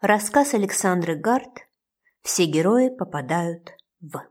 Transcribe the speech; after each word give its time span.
Рассказ 0.00 0.54
Александры 0.54 1.16
Гарт 1.16 1.66
«Все 2.22 2.44
герои 2.44 2.88
попадают 2.88 3.72
в...» 4.00 4.22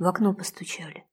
В 0.00 0.06
окно 0.08 0.34
постучали. 0.34 1.06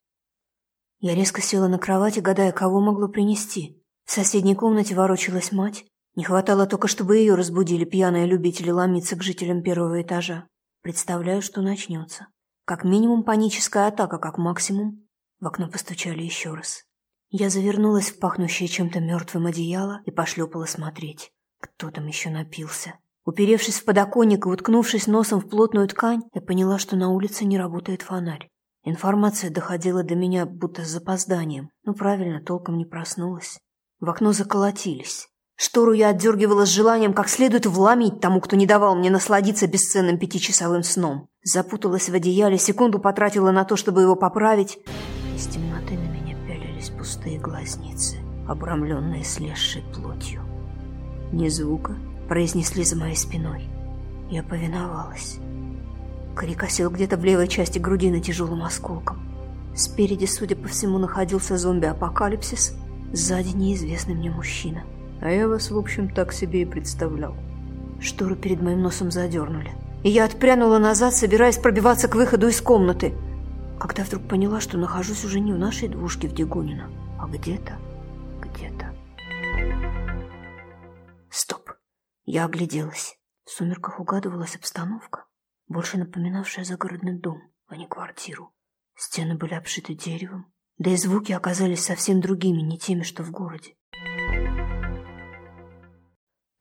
Я 1.02 1.14
резко 1.14 1.40
села 1.42 1.68
на 1.68 1.78
кровати, 1.78 2.20
гадая, 2.20 2.52
кого 2.52 2.82
могло 2.82 3.08
принести. 3.08 3.80
В 4.06 4.12
соседней 4.12 4.56
комнате 4.56 4.96
ворочалась 4.96 5.52
мать. 5.52 5.86
Не 6.16 6.24
хватало 6.24 6.66
только, 6.66 6.88
чтобы 6.88 7.18
ее 7.18 7.36
разбудили 7.36 7.86
пьяные 7.86 8.26
любители 8.26 8.72
ломиться 8.72 9.16
к 9.16 9.22
жителям 9.22 9.62
первого 9.62 10.02
этажа. 10.02 10.48
Представляю, 10.82 11.44
что 11.44 11.62
начнется. 11.62 12.26
Как 12.66 12.84
минимум 12.84 13.24
паническая 13.24 13.86
атака, 13.86 14.18
как 14.18 14.40
максимум. 14.40 15.08
В 15.40 15.46
окно 15.46 15.70
постучали 15.70 16.24
еще 16.24 16.56
раз. 16.56 16.88
Я 17.34 17.50
завернулась 17.50 18.12
в 18.12 18.20
пахнущее 18.20 18.68
чем-то 18.68 19.00
мертвым 19.00 19.46
одеяло 19.46 20.02
и 20.06 20.12
пошлепала 20.12 20.66
смотреть. 20.66 21.32
Кто 21.62 21.90
там 21.90 22.06
еще 22.08 22.30
напился? 22.30 22.96
Уперевшись 23.24 23.80
в 23.80 23.86
подоконник 23.86 24.46
и 24.46 24.50
уткнувшись 24.50 25.08
носом 25.08 25.40
в 25.40 25.48
плотную 25.48 25.88
ткань, 25.88 26.24
я 26.34 26.42
поняла, 26.42 26.78
что 26.78 26.98
на 26.98 27.08
улице 27.10 27.46
не 27.46 27.58
работает 27.58 28.02
фонарь. 28.02 28.50
Информация 28.84 29.50
доходила 29.50 30.04
до 30.04 30.14
меня 30.16 30.46
будто 30.46 30.84
с 30.84 30.90
запозданием. 30.90 31.70
Ну, 31.86 31.94
правильно, 31.94 32.42
толком 32.42 32.78
не 32.78 32.86
проснулась. 32.86 33.60
В 34.02 34.10
окно 34.10 34.34
заколотились. 34.34 35.30
Штору 35.56 35.94
я 35.94 36.10
отдергивала 36.10 36.66
с 36.66 36.70
желанием 36.70 37.14
как 37.14 37.30
следует 37.30 37.66
вломить 37.66 38.20
тому, 38.20 38.42
кто 38.42 38.58
не 38.58 38.66
давал 38.66 38.96
мне 38.96 39.10
насладиться 39.10 39.68
бесценным 39.68 40.20
пятичасовым 40.20 40.84
сном. 40.84 41.30
Запуталась 41.44 42.10
в 42.10 42.14
одеяле, 42.14 42.58
секунду 42.58 43.00
потратила 43.00 43.52
на 43.52 43.64
то, 43.64 43.78
чтобы 43.78 44.02
его 44.02 44.18
поправить. 44.18 44.80
Из 45.38 45.48
на 46.82 46.88
пялились 46.88 46.90
пустые 46.90 47.40
глазницы, 47.40 48.18
обрамленные 48.48 49.24
слезшей 49.24 49.84
плотью. 49.94 50.42
«Ни 51.32 51.48
звука»,— 51.50 51.96
произнесли 52.28 52.84
за 52.84 52.96
моей 52.96 53.16
спиной. 53.16 53.68
Я 54.30 54.44
повиновалась. 54.44 55.38
Крик 56.36 56.64
осел 56.64 56.90
где-то 56.90 57.18
в 57.18 57.26
левой 57.26 57.48
части 57.48 57.78
грудины 57.80 58.20
тяжелым 58.20 58.64
осколком. 58.64 59.20
Спереди, 59.76 60.26
судя 60.26 60.56
по 60.56 60.68
всему, 60.68 60.98
находился 60.98 61.58
зомби-апокалипсис, 61.58 62.74
сзади 63.14 63.56
неизвестный 63.56 64.16
мне 64.16 64.32
мужчина. 64.32 64.84
А 65.22 65.30
я 65.30 65.48
вас, 65.48 65.72
в 65.72 65.78
общем, 65.78 66.10
так 66.10 66.34
себе 66.34 66.64
и 66.64 66.66
представлял. 66.66 67.36
Шторы 68.02 68.36
перед 68.36 68.62
моим 68.62 68.82
носом 68.82 69.12
задернули. 69.12 69.72
И 70.04 70.10
я 70.10 70.26
отпрянула 70.26 70.80
назад, 70.80 71.14
собираясь 71.14 71.58
пробиваться 71.58 72.08
к 72.08 72.16
выходу 72.16 72.48
из 72.48 72.60
комнаты. 72.60 73.14
Когда 73.82 74.04
вдруг 74.04 74.28
поняла, 74.28 74.62
что 74.62 74.78
нахожусь 74.78 75.26
уже 75.26 75.40
не 75.40 75.54
в 75.54 75.58
нашей 75.58 75.88
двушке 75.88 76.28
в 76.28 76.36
Дегунино, 76.36 76.92
а 77.20 77.28
где-то, 77.28 77.80
где-то. 78.40 78.96
Стоп. 81.32 81.72
Я 82.24 82.46
огляделась. 82.46 83.18
В 83.44 83.50
сумерках 83.50 84.00
угадывалась 84.00 84.56
обстановка, 84.56 85.26
больше 85.68 85.98
напоминавшая 85.98 86.64
загородный 86.64 87.18
дом, 87.18 87.42
а 87.66 87.76
не 87.76 87.88
квартиру. 87.88 88.54
Стены 88.96 89.36
были 89.36 89.56
обшиты 89.56 89.96
деревом, 89.96 90.54
да 90.78 90.92
и 90.92 90.96
звуки 90.96 91.32
оказались 91.32 91.84
совсем 91.84 92.22
другими, 92.22 92.62
не 92.62 92.78
теми, 92.78 93.02
что 93.02 93.24
в 93.24 93.32
городе. 93.32 93.74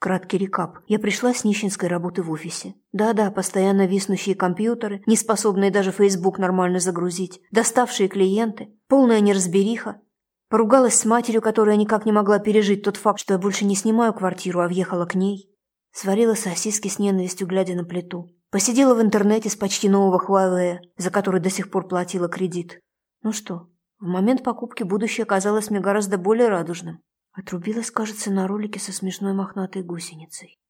Краткий 0.00 0.38
рекап. 0.38 0.78
Я 0.86 0.98
пришла 0.98 1.34
с 1.34 1.44
нищенской 1.44 1.86
работы 1.86 2.22
в 2.22 2.30
офисе. 2.30 2.74
Да-да, 2.90 3.30
постоянно 3.30 3.86
виснущие 3.86 4.34
компьютеры, 4.34 5.02
не 5.04 5.14
способные 5.14 5.70
даже 5.70 5.92
Facebook 5.92 6.38
нормально 6.38 6.80
загрузить, 6.80 7.42
доставшие 7.50 8.08
клиенты, 8.08 8.70
полная 8.88 9.20
неразбериха. 9.20 10.00
Поругалась 10.48 10.94
с 10.94 11.04
матерью, 11.04 11.42
которая 11.42 11.76
никак 11.76 12.06
не 12.06 12.12
могла 12.12 12.38
пережить 12.38 12.82
тот 12.82 12.96
факт, 12.96 13.20
что 13.20 13.34
я 13.34 13.38
больше 13.38 13.66
не 13.66 13.76
снимаю 13.76 14.14
квартиру, 14.14 14.60
а 14.60 14.68
въехала 14.68 15.04
к 15.04 15.14
ней. 15.14 15.54
Сварила 15.92 16.32
сосиски 16.32 16.88
с 16.88 16.98
ненавистью, 16.98 17.46
глядя 17.46 17.74
на 17.74 17.84
плиту. 17.84 18.30
Посидела 18.50 18.94
в 18.94 19.02
интернете 19.02 19.50
с 19.50 19.54
почти 19.54 19.90
нового 19.90 20.18
Huawei, 20.18 20.78
за 20.96 21.10
который 21.10 21.42
до 21.42 21.50
сих 21.50 21.70
пор 21.70 21.86
платила 21.86 22.28
кредит. 22.28 22.80
Ну 23.22 23.32
что, 23.32 23.68
в 23.98 24.06
момент 24.06 24.44
покупки 24.44 24.82
будущее 24.82 25.26
казалось 25.26 25.68
мне 25.68 25.80
гораздо 25.80 26.16
более 26.16 26.48
радужным. 26.48 27.02
Отрубилась, 27.32 27.90
кажется, 27.90 28.30
на 28.30 28.46
ролике 28.46 28.80
со 28.80 28.92
смешной 28.92 29.32
мохнатой 29.32 29.82
гусеницей. 29.82 30.60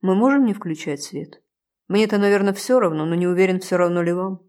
Мы 0.00 0.14
можем 0.14 0.44
не 0.44 0.52
включать 0.52 1.02
свет? 1.02 1.42
Мне-то, 1.88 2.18
наверное, 2.18 2.52
все 2.52 2.78
равно, 2.78 3.06
но 3.06 3.14
не 3.14 3.26
уверен, 3.26 3.60
все 3.60 3.76
равно 3.76 4.02
ли 4.02 4.12
вам. 4.12 4.40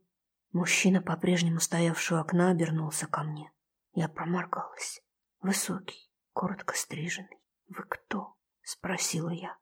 Мужчина, 0.52 1.02
по-прежнему 1.02 1.60
стоявший 1.60 2.18
у 2.18 2.22
окна, 2.22 2.52
обернулся 2.52 3.08
ко 3.08 3.24
мне. 3.24 3.52
Я 3.94 4.10
проморгалась. 4.10 5.02
Высокий, 5.42 6.10
коротко 6.34 6.76
стриженный. 6.76 7.40
«Вы 7.68 7.84
кто?»— 7.88 8.36
спросила 8.62 9.30
я. 9.30 9.58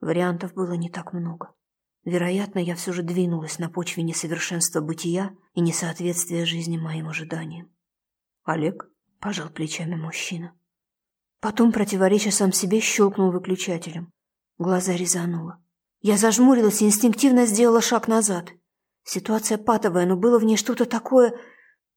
Вариантов 0.00 0.54
было 0.54 0.74
не 0.74 0.90
так 0.90 1.12
много. 1.12 1.54
Вероятно, 2.04 2.60
я 2.60 2.76
все 2.76 2.92
же 2.92 3.02
двинулась 3.02 3.58
на 3.58 3.68
почве 3.68 4.04
несовершенства 4.04 4.80
бытия 4.80 5.34
и 5.54 5.60
несоответствия 5.60 6.44
жизни 6.44 6.78
моим 6.78 7.08
ожиданиям. 7.08 7.74
«Олег?»— 8.44 8.88
пожал 9.26 9.48
плечами 9.48 9.96
мужчина. 9.96 10.56
Потом, 11.40 11.72
противореча 11.72 12.30
сам 12.30 12.52
себе, 12.52 12.78
щелкнул 12.78 13.32
выключателем. 13.32 14.12
Глаза 14.56 14.92
резануло. 14.92 15.60
Я 16.00 16.16
зажмурилась 16.16 16.80
и 16.80 16.86
инстинктивно 16.86 17.44
сделала 17.44 17.80
шаг 17.80 18.06
назад. 18.06 18.52
Ситуация 19.02 19.58
патовая, 19.58 20.06
но 20.06 20.16
было 20.16 20.38
в 20.38 20.44
ней 20.44 20.56
что-то 20.56 20.84
такое 20.84 21.36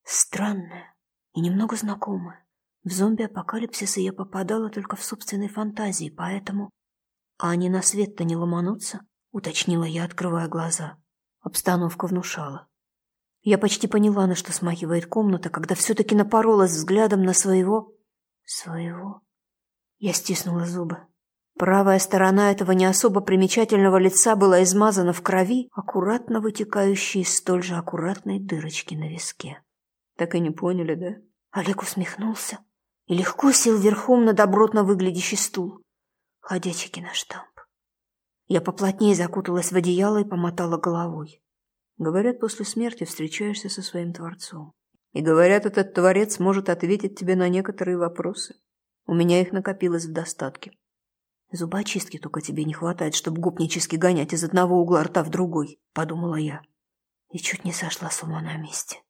странное 0.04 0.96
и 1.36 1.42
немного 1.42 1.76
знакомое. 1.76 2.44
В 2.84 2.92
зомби-апокалипсисы 2.92 4.00
я 4.00 4.12
попадала 4.12 4.72
только 4.72 4.96
в 4.96 5.04
собственной 5.04 5.50
фантазии, 5.50 6.10
поэтому... 6.10 6.72
А 7.38 7.52
они 7.52 7.70
на 7.70 7.84
свет-то 7.84 8.24
не 8.24 8.36
ломанутся, 8.36 9.02
уточнила 9.32 9.84
я, 9.84 10.06
открывая 10.06 10.48
глаза. 10.48 10.98
Обстановка 11.42 12.08
внушала. 12.08 12.68
Я 13.42 13.58
почти 13.58 13.88
поняла, 13.88 14.28
на 14.28 14.36
что 14.36 14.52
смахивает 14.52 15.06
комната, 15.06 15.50
когда 15.50 15.76
все-таки 15.76 16.16
напоролась 16.16 16.72
взглядом 16.72 17.24
на 17.24 17.34
своего... 17.34 17.94
Своего... 18.44 19.22
Я 19.98 20.14
стиснула 20.14 20.66
зубы. 20.66 20.98
Правая 21.58 22.00
сторона 22.00 22.52
этого 22.52 22.72
не 22.72 22.86
особо 22.86 23.20
примечательного 23.20 23.98
лица 23.98 24.38
была 24.38 24.64
измазана 24.64 25.12
в 25.12 25.22
крови, 25.22 25.68
аккуратно 25.74 26.40
вытекающей 26.40 27.22
из 27.22 27.36
столь 27.36 27.64
же 27.64 27.76
аккуратной 27.76 28.40
дырочки 28.40 28.96
на 28.96 29.10
виске. 29.10 29.62
Так 30.16 30.36
и 30.36 30.40
не 30.40 30.52
поняли, 30.52 30.96
да? 30.96 31.22
Олег 31.52 31.82
усмехнулся 31.82 32.60
и 33.08 33.14
легко 33.14 33.52
сел 33.52 33.78
верхом 33.78 34.24
на 34.24 34.34
добротно 34.34 34.84
выглядящий 34.84 35.38
стул. 35.38 35.82
Ходячий 36.40 36.90
киноштамп. 36.90 37.60
Я 38.48 38.62
поплотнее 38.62 39.14
закуталась 39.14 39.72
в 39.72 39.76
одеяло 39.76 40.22
и 40.22 40.24
помотала 40.24 40.78
головой. 40.78 41.44
Говорят, 42.00 42.40
после 42.40 42.64
смерти 42.64 43.04
встречаешься 43.04 43.68
со 43.68 43.82
своим 43.82 44.14
Творцом. 44.14 44.72
И 45.12 45.22
говорят, 45.22 45.66
этот 45.66 45.94
Творец 45.94 46.40
может 46.40 46.70
ответить 46.70 47.20
тебе 47.20 47.36
на 47.36 47.50
некоторые 47.50 47.98
вопросы. 47.98 48.56
У 49.06 49.14
меня 49.14 49.42
их 49.42 49.52
накопилось 49.52 50.06
в 50.06 50.14
достатке. 50.14 50.72
Зубочистки 51.52 52.18
только 52.18 52.40
тебе 52.40 52.64
не 52.64 52.74
хватает, 52.74 53.16
чтобы 53.16 53.42
гопнически 53.42 53.98
гонять 53.98 54.32
из 54.32 54.46
одного 54.46 54.80
угла 54.80 55.04
рта 55.04 55.24
в 55.24 55.30
другой, 55.30 55.82
подумала 55.94 56.36
я. 56.36 56.62
И 57.32 57.38
чуть 57.38 57.66
не 57.66 57.74
сошла 57.74 58.10
с 58.10 58.24
ума 58.24 58.40
на 58.40 58.56
месте. 58.56 59.02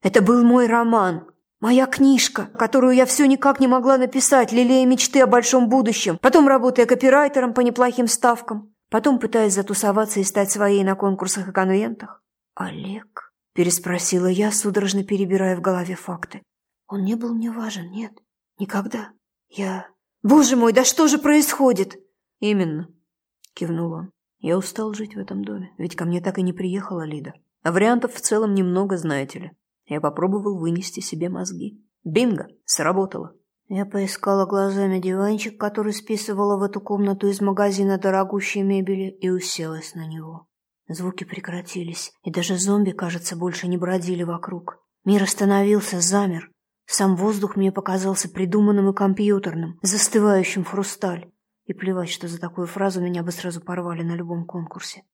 Это 0.00 0.22
был 0.22 0.44
мой 0.44 0.68
роман, 0.68 1.28
моя 1.58 1.86
книжка, 1.86 2.46
которую 2.46 2.94
я 2.94 3.04
все 3.04 3.26
никак 3.26 3.58
не 3.58 3.66
могла 3.66 3.98
написать, 3.98 4.52
лелея 4.52 4.86
мечты 4.86 5.22
о 5.22 5.26
большом 5.26 5.68
будущем, 5.68 6.18
потом 6.20 6.46
работая 6.46 6.86
копирайтером 6.86 7.52
по 7.52 7.62
неплохим 7.62 8.06
ставкам. 8.06 8.71
Потом 8.92 9.18
пытаясь 9.18 9.54
затусоваться 9.54 10.20
и 10.20 10.24
стать 10.24 10.50
своей 10.50 10.84
на 10.84 10.94
конкурсах 10.94 11.48
и 11.48 11.52
конвентах. 11.52 12.22
«Олег?»– 12.54 13.32
переспросила 13.54 14.26
я, 14.26 14.52
судорожно 14.52 15.02
перебирая 15.02 15.56
в 15.56 15.62
голове 15.62 15.94
факты. 15.94 16.42
«Он 16.88 17.02
не 17.02 17.14
был 17.14 17.32
мне 17.32 17.50
важен, 17.50 17.90
нет? 17.90 18.12
Никогда. 18.58 19.12
Я...» 19.48 19.88
«Боже 20.22 20.56
мой, 20.56 20.74
да 20.74 20.84
что 20.84 21.08
же 21.08 21.16
происходит?» 21.16 21.96
«Именно»,– 22.38 22.88
кивнул 23.54 23.92
он. 23.92 24.12
«Я 24.40 24.58
устал 24.58 24.92
жить 24.92 25.16
в 25.16 25.18
этом 25.18 25.42
доме, 25.42 25.72
ведь 25.78 25.96
ко 25.96 26.04
мне 26.04 26.20
так 26.20 26.36
и 26.36 26.42
не 26.42 26.52
приехала 26.52 27.06
Лида. 27.06 27.32
А 27.62 27.72
вариантов 27.72 28.12
в 28.12 28.20
целом 28.20 28.54
немного, 28.54 28.98
знаете 28.98 29.38
ли. 29.38 29.52
Я 29.86 30.02
попробовал 30.02 30.58
вынести 30.58 31.00
себе 31.00 31.30
мозги. 31.30 31.82
Бинго! 32.04 32.46
Сработало. 32.66 33.34
Я 33.74 33.86
поискала 33.86 34.44
глазами 34.44 34.98
диванчик, 34.98 35.58
который 35.58 35.94
списывала 35.94 36.58
в 36.58 36.62
эту 36.62 36.78
комнату 36.78 37.26
из 37.28 37.40
магазина 37.40 37.96
дорогущей 37.96 38.60
мебели, 38.60 39.08
и 39.08 39.30
уселась 39.30 39.94
на 39.94 40.06
него. 40.06 40.46
Звуки 40.88 41.24
прекратились, 41.24 42.12
и 42.22 42.30
даже 42.30 42.58
зомби, 42.58 42.90
кажется, 42.90 43.34
больше 43.34 43.68
не 43.68 43.78
бродили 43.78 44.24
вокруг. 44.24 44.76
Мир 45.06 45.22
остановился, 45.22 46.02
замер. 46.02 46.50
Сам 46.84 47.16
воздух 47.16 47.56
мне 47.56 47.72
показался 47.72 48.28
придуманным 48.28 48.90
и 48.90 48.94
компьютерным, 48.94 49.78
застывающим 49.80 50.64
в 50.64 50.68
хрусталь. 50.68 51.32
И 51.64 51.72
плевать, 51.72 52.10
что 52.10 52.28
за 52.28 52.38
такую 52.38 52.66
фразу 52.66 53.00
меня 53.00 53.22
бы 53.22 53.32
сразу 53.32 53.62
порвали 53.62 54.02
на 54.02 54.14
любом 54.14 54.44
конкурсе. 54.44 55.04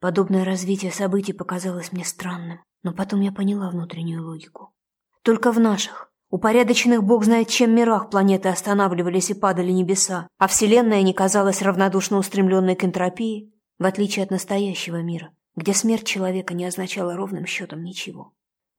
Подобное 0.00 0.44
развитие 0.44 0.90
событий 0.90 1.34
показалось 1.34 1.92
мне 1.92 2.04
странным, 2.04 2.64
но 2.82 2.92
потом 2.92 3.20
я 3.20 3.30
поняла 3.30 3.70
внутреннюю 3.70 4.24
логику. 4.24 4.74
Только 5.22 5.52
в 5.52 5.60
наших. 5.60 6.11
Упорядоченных 6.32 7.04
бог 7.04 7.26
знает 7.26 7.48
чем 7.48 7.74
мирах 7.74 8.08
планеты 8.08 8.48
останавливались 8.48 9.28
и 9.28 9.34
падали 9.34 9.70
небеса, 9.70 10.28
а 10.38 10.46
Вселенная 10.46 11.02
не 11.02 11.12
казалась 11.12 11.60
равнодушно 11.60 12.16
устремленной 12.16 12.74
к 12.74 12.84
энтропии, 12.84 13.52
в 13.78 13.84
отличие 13.84 14.24
от 14.24 14.30
настоящего 14.30 15.02
мира, 15.02 15.34
где 15.56 15.74
смерть 15.74 16.06
человека 16.06 16.54
не 16.54 16.64
означала 16.64 17.16
ровным 17.16 17.44
счетом 17.44 17.82
ничего. 17.82 18.32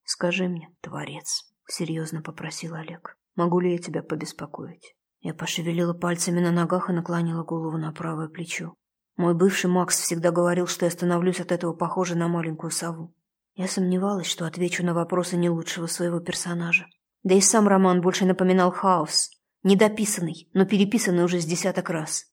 «Скажи 0.04 0.48
мне, 0.48 0.70
Творец»,— 0.82 1.44
серьезно 1.70 2.24
попросил 2.24 2.74
Олег,— 2.74 3.20
«могу 3.36 3.60
ли 3.60 3.74
я 3.74 3.78
тебя 3.78 4.02
побеспокоить?» 4.02 4.96
Я 5.20 5.36
пошевелила 5.36 5.94
пальцами 5.94 6.40
на 6.40 6.52
ногах 6.52 6.90
и 6.90 6.94
наклонила 6.94 7.44
голову 7.44 7.78
на 7.78 7.92
правое 7.92 8.30
плечо. 8.30 8.74
Мой 9.16 9.36
бывший 9.36 9.70
Макс 9.70 10.00
всегда 10.00 10.32
говорил, 10.32 10.66
что 10.66 10.86
я 10.86 10.92
становлюсь 10.92 11.40
от 11.40 11.52
этого 11.52 11.74
похожей 11.74 12.18
на 12.18 12.28
маленькую 12.28 12.72
сову. 12.72 13.14
Я 13.54 13.68
сомневалась, 13.68 14.26
что 14.26 14.48
отвечу 14.48 14.84
на 14.84 14.96
вопросы 14.96 15.38
не 15.38 15.52
лучшего 15.52 15.86
своего 15.86 16.20
персонажа. 16.20 16.88
Да 17.24 17.36
и 17.36 17.42
сам 17.42 17.68
роман 17.68 18.02
больше 18.02 18.26
напоминал 18.26 18.72
хаос. 18.72 19.30
Недописанный, 19.64 20.50
но 20.54 20.66
переписанный 20.66 21.24
уже 21.24 21.40
с 21.40 21.46
десяток 21.46 21.90
раз. 21.90 22.26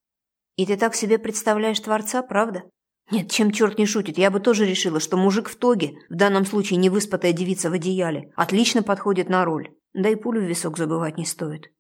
И 0.57 0.67
ты 0.67 0.77
так 0.77 0.95
себе 0.95 1.19
представляешь 1.19 1.81
Творца, 1.81 2.23
правда? 2.23 2.65
Нет, 3.11 3.31
чем 3.31 3.51
черт 3.51 3.79
не 3.79 3.87
шутит, 3.87 4.19
я 4.19 4.31
бы 4.31 4.41
тоже 4.41 4.67
решила, 4.67 5.01
что 5.01 5.17
мужик 5.17 5.49
в 5.49 5.57
тоге, 5.57 5.95
в 6.09 6.15
данном 6.15 6.45
случае 6.45 6.79
невыспатая 6.79 7.33
девица 7.33 7.71
в 7.71 7.73
одеяле, 7.73 8.33
отлично 8.37 8.83
подходит 8.83 9.29
на 9.29 9.45
роль. 9.45 9.71
Да 9.95 10.09
и 10.09 10.15
пулю 10.15 10.41
в 10.41 10.45
висок 10.45 10.79
забывать 10.79 11.19
не 11.19 11.25
стоит. 11.25 11.73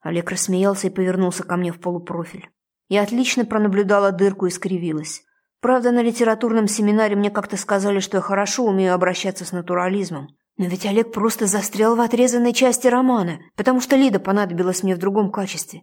Олег 0.00 0.30
рассмеялся 0.30 0.86
и 0.86 0.90
повернулся 0.90 1.42
ко 1.42 1.56
мне 1.56 1.72
в 1.72 1.80
полупрофиль. 1.80 2.48
Я 2.88 3.02
отлично 3.02 3.44
пронаблюдала 3.44 4.12
дырку 4.12 4.46
и 4.46 4.50
скривилась. 4.50 5.24
Правда, 5.60 5.90
на 5.90 6.02
литературном 6.02 6.68
семинаре 6.68 7.16
мне 7.16 7.30
как-то 7.30 7.56
сказали, 7.56 7.98
что 7.98 8.18
я 8.18 8.20
хорошо 8.20 8.64
умею 8.64 8.94
обращаться 8.94 9.44
с 9.44 9.50
натурализмом. 9.50 10.28
Но 10.56 10.66
ведь 10.66 10.86
Олег 10.86 11.12
просто 11.12 11.46
застрял 11.46 11.96
в 11.96 12.00
отрезанной 12.00 12.54
части 12.54 12.86
романа, 12.86 13.40
потому 13.56 13.80
что 13.80 13.96
Лида 13.96 14.18
понадобилась 14.20 14.82
мне 14.82 14.94
в 14.94 14.98
другом 14.98 15.30
качестве. 15.30 15.82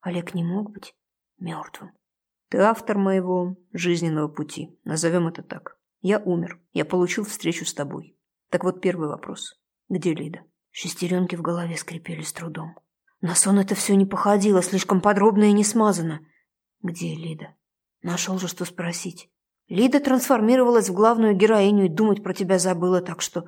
Олег 0.00 0.34
не 0.34 0.42
мог 0.42 0.72
быть 0.72 0.94
мертвым. 1.38 1.92
Ты 2.48 2.58
автор 2.58 2.98
моего 2.98 3.56
жизненного 3.72 4.28
пути, 4.28 4.76
назовем 4.84 5.28
это 5.28 5.42
так. 5.42 5.76
Я 6.00 6.18
умер, 6.18 6.60
я 6.72 6.84
получил 6.84 7.24
встречу 7.24 7.64
с 7.64 7.74
тобой. 7.74 8.16
Так 8.50 8.64
вот 8.64 8.80
первый 8.80 9.08
вопрос. 9.08 9.60
Где 9.88 10.14
Лида? 10.14 10.40
Шестеренки 10.70 11.36
в 11.36 11.42
голове 11.42 11.76
скрипели 11.76 12.22
с 12.22 12.32
трудом. 12.32 12.78
На 13.20 13.34
сон 13.34 13.58
это 13.58 13.74
все 13.74 13.96
не 13.96 14.06
походило, 14.06 14.62
слишком 14.62 15.00
подробно 15.00 15.44
и 15.44 15.52
не 15.52 15.64
смазано. 15.64 16.20
Где 16.82 17.14
Лида? 17.14 17.54
Нашел 18.02 18.38
же, 18.38 18.48
что 18.48 18.64
спросить. 18.64 19.30
Лида 19.68 20.00
трансформировалась 20.00 20.88
в 20.88 20.94
главную 20.94 21.34
героиню 21.34 21.86
и 21.86 21.88
думать 21.88 22.22
про 22.22 22.32
тебя 22.32 22.58
забыла, 22.58 23.02
так 23.02 23.20
что 23.20 23.46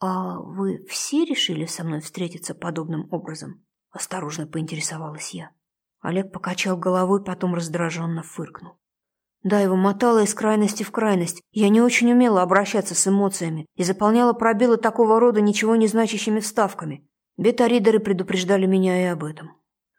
«А 0.00 0.38
вы 0.40 0.84
все 0.88 1.24
решили 1.24 1.66
со 1.66 1.84
мной 1.84 2.00
встретиться 2.00 2.54
подобным 2.54 3.06
образом?»– 3.12 3.64
осторожно 3.90 4.46
поинтересовалась 4.46 5.34
я. 5.34 5.50
Олег 6.00 6.32
покачал 6.32 6.78
головой, 6.78 7.22
потом 7.22 7.54
раздраженно 7.54 8.22
фыркнул. 8.22 8.80
Да, 9.42 9.60
его 9.60 9.76
мотало 9.76 10.22
из 10.22 10.34
крайности 10.34 10.82
в 10.82 10.90
крайность. 10.90 11.42
Я 11.50 11.70
не 11.70 11.80
очень 11.80 12.12
умела 12.12 12.42
обращаться 12.42 12.94
с 12.94 13.06
эмоциями 13.08 13.66
и 13.74 13.84
заполняла 13.84 14.32
пробелы 14.34 14.76
такого 14.76 15.18
рода 15.18 15.40
ничего 15.40 15.76
не 15.76 15.86
значащими 15.86 16.40
вставками. 16.40 17.08
Бета-ридеры 17.36 18.00
предупреждали 18.00 18.66
меня 18.66 19.02
и 19.02 19.06
об 19.06 19.24
этом. 19.24 19.56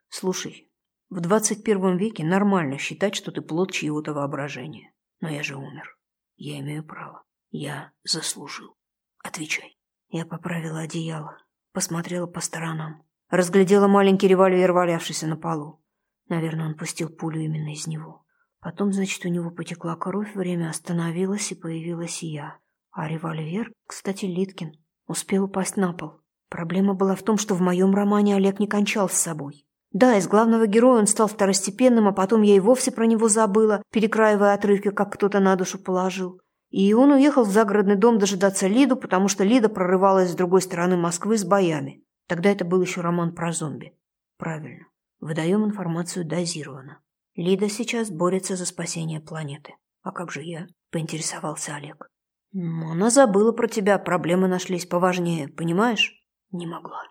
Слушай, 0.09 0.71
в 1.09 1.19
двадцать 1.21 1.63
первом 1.63 1.97
веке 1.97 2.23
нормально 2.23 2.77
считать, 2.77 3.15
что 3.15 3.31
ты 3.31 3.41
плод 3.41 3.71
чьего-то 3.71 4.13
воображения. 4.13 4.93
Но 5.21 5.29
я 5.29 5.41
же 5.41 5.55
умер. 5.55 5.97
Я 6.35 6.59
имею 6.59 6.83
право. 6.83 7.23
Я 7.49 7.91
заслужил. 8.03 8.75
Отвечай. 9.23 9.80
Я 10.13 10.25
поправила 10.25 10.81
одеяло, 10.81 11.37
посмотрела 11.71 12.27
по 12.27 12.41
сторонам. 12.41 13.01
Разглядела 13.29 13.87
маленький 13.87 14.27
револьвер, 14.27 14.73
валявшийся 14.73 15.25
на 15.25 15.37
полу. 15.37 15.81
Наверное, 16.27 16.67
он 16.67 16.75
пустил 16.75 17.07
пулю 17.07 17.39
именно 17.39 17.71
из 17.71 17.87
него. 17.87 18.25
Потом, 18.59 18.91
значит, 18.91 19.23
у 19.23 19.29
него 19.29 19.51
потекла 19.51 19.95
кровь, 19.95 20.35
время 20.35 20.69
остановилось, 20.69 21.53
и 21.53 21.55
появилась 21.55 22.23
я. 22.23 22.57
А 22.91 23.07
револьвер, 23.07 23.71
кстати, 23.87 24.25
Литкин, 24.25 24.73
успел 25.07 25.45
упасть 25.45 25.77
на 25.77 25.93
пол. 25.93 26.19
Проблема 26.49 26.93
была 26.93 27.15
в 27.15 27.23
том, 27.23 27.37
что 27.37 27.55
в 27.55 27.61
моем 27.61 27.95
романе 27.95 28.35
Олег 28.35 28.59
не 28.59 28.67
кончал 28.67 29.07
с 29.07 29.13
собой. 29.13 29.65
Да, 29.93 30.17
из 30.17 30.27
главного 30.27 30.67
героя 30.67 30.99
он 30.99 31.07
стал 31.07 31.29
второстепенным, 31.29 32.09
а 32.09 32.11
потом 32.11 32.41
я 32.41 32.57
и 32.57 32.59
вовсе 32.59 32.91
про 32.91 33.05
него 33.05 33.29
забыла, 33.29 33.81
перекраивая 33.93 34.53
отрывки, 34.55 34.89
как 34.89 35.13
кто-то 35.13 35.39
на 35.39 35.55
душу 35.55 35.79
положил. 35.79 36.41
И 36.71 36.93
он 36.93 37.11
уехал 37.11 37.43
в 37.43 37.51
загородный 37.51 37.97
дом 37.97 38.17
дожидаться 38.17 38.67
Лиду, 38.67 38.95
потому 38.95 39.27
что 39.27 39.43
Лида 39.43 39.67
прорывалась 39.67 40.31
с 40.31 40.35
другой 40.35 40.61
стороны 40.61 40.95
Москвы 40.95 41.37
с 41.37 41.43
боями. 41.43 42.03
Тогда 42.27 42.49
это 42.49 42.63
был 42.63 42.81
еще 42.81 43.01
роман 43.01 43.35
про 43.35 43.51
зомби. 43.51 43.93
Правильно. 44.37 44.87
Выдаем 45.19 45.65
информацию 45.65 46.25
дозированно. 46.25 47.01
Лида 47.35 47.69
сейчас 47.69 48.09
борется 48.09 48.55
за 48.55 48.65
спасение 48.65 49.19
планеты. 49.19 49.75
А 50.01 50.13
как 50.13 50.31
же 50.31 50.41
я? 50.41 50.67
Поинтересовался 50.91 51.75
Олег. 51.75 52.07
Она 52.53 53.09
забыла 53.09 53.51
про 53.51 53.67
тебя, 53.67 53.99
проблемы 53.99 54.47
нашлись 54.47 54.85
поважнее, 54.85 55.49
понимаешь? 55.49 56.13
Не 56.51 56.67
могла. 56.67 57.03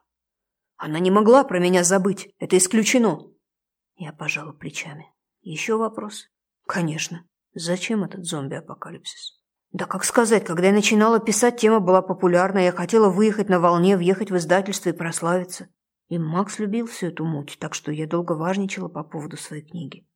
Она 0.76 0.98
не 0.98 1.10
могла 1.10 1.44
про 1.44 1.58
меня 1.58 1.84
забыть. 1.84 2.34
Это 2.38 2.56
исключено. 2.56 3.20
Я 3.96 4.14
пожала 4.14 4.52
плечами. 4.52 5.12
Еще 5.42 5.76
вопрос? 5.76 6.28
Конечно. 6.66 7.26
Зачем 7.52 8.04
этот 8.04 8.24
зомби-апокалипсис? 8.24 9.39
Да 9.72 9.84
как 9.84 10.04
сказать, 10.04 10.44
когда 10.44 10.68
я 10.68 10.72
начинала 10.72 11.20
писать, 11.20 11.58
тема 11.58 11.80
была 11.80 12.02
популярна, 12.02 12.58
я 12.58 12.72
хотела 12.72 13.08
выехать 13.08 13.48
на 13.48 13.60
волне, 13.60 13.96
въехать 13.96 14.30
в 14.30 14.36
издательство 14.36 14.88
и 14.88 14.92
прославиться. 14.92 15.68
И 16.08 16.18
Макс 16.18 16.58
любил 16.58 16.86
всю 16.88 17.06
эту 17.06 17.24
муть, 17.24 17.56
так 17.60 17.74
что 17.74 17.92
я 17.92 18.08
долго 18.08 18.32
важничала 18.32 18.88
по 18.88 19.04
поводу 19.04 19.36
своей 19.36 19.62
книги. 19.62 20.06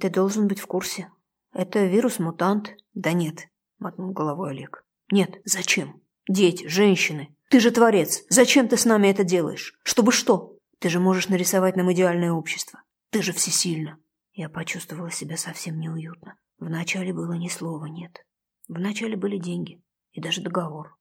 Ты 0.00 0.08
должен 0.08 0.48
быть 0.48 0.58
в 0.58 0.66
курсе. 0.66 1.10
Это 1.52 1.84
вирус-мутант. 1.84 2.74
Да 2.94 3.12
нет, 3.12 3.48
мотнул 3.78 4.12
головой 4.12 4.52
Олег. 4.52 4.86
Нет, 5.10 5.42
зачем? 5.44 6.00
Дети, 6.26 6.66
женщины. 6.66 7.36
Ты 7.50 7.60
же 7.60 7.70
творец. 7.70 8.24
Зачем 8.30 8.68
ты 8.68 8.78
с 8.78 8.86
нами 8.86 9.08
это 9.08 9.22
делаешь? 9.22 9.78
Чтобы 9.82 10.12
что? 10.12 10.56
Ты 10.78 10.88
же 10.88 10.98
можешь 10.98 11.28
нарисовать 11.28 11.76
нам 11.76 11.92
идеальное 11.92 12.32
общество. 12.32 12.82
Ты 13.10 13.20
же 13.20 13.32
всесильна. 13.32 13.98
Я 14.32 14.48
почувствовала 14.48 15.10
себя 15.10 15.36
совсем 15.36 15.78
неуютно. 15.78 16.36
Вначале 16.58 17.12
было 17.12 17.34
ни 17.34 17.48
слова 17.48 17.84
нет. 17.84 18.24
Вначале 18.68 19.16
были 19.16 19.38
деньги 19.38 19.82
и 20.12 20.20
даже 20.20 20.40
договор. 20.40 20.96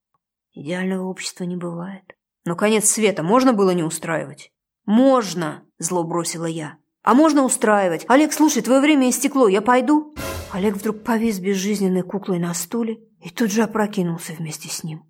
Идеального 0.52 1.08
общества 1.08 1.46
не 1.46 1.56
бывает. 1.56 2.16
Но 2.46 2.56
конец 2.56 2.90
света 2.90 3.24
можно 3.24 3.54
было 3.54 3.72
не 3.72 3.84
устраивать? 3.84 4.52
Можно, 4.86 5.64
зло 5.78 6.04
бросила 6.04 6.46
я. 6.46 6.78
А 7.04 7.14
можно 7.14 7.44
устраивать. 7.44 8.06
Олег, 8.08 8.34
слушай, 8.34 8.62
твое 8.62 8.82
время 8.82 9.10
истекло, 9.10 9.48
я 9.48 9.62
пойду. 9.62 10.14
Олег 10.52 10.76
вдруг 10.76 11.04
повис 11.04 11.40
безжизненной 11.40 12.04
куклой 12.04 12.40
на 12.40 12.54
стуле 12.54 13.00
и 13.22 13.30
тут 13.30 13.52
же 13.52 13.64
опрокинулся 13.64 14.34
вместе 14.34 14.70
с 14.70 14.84
ним. 14.84 15.04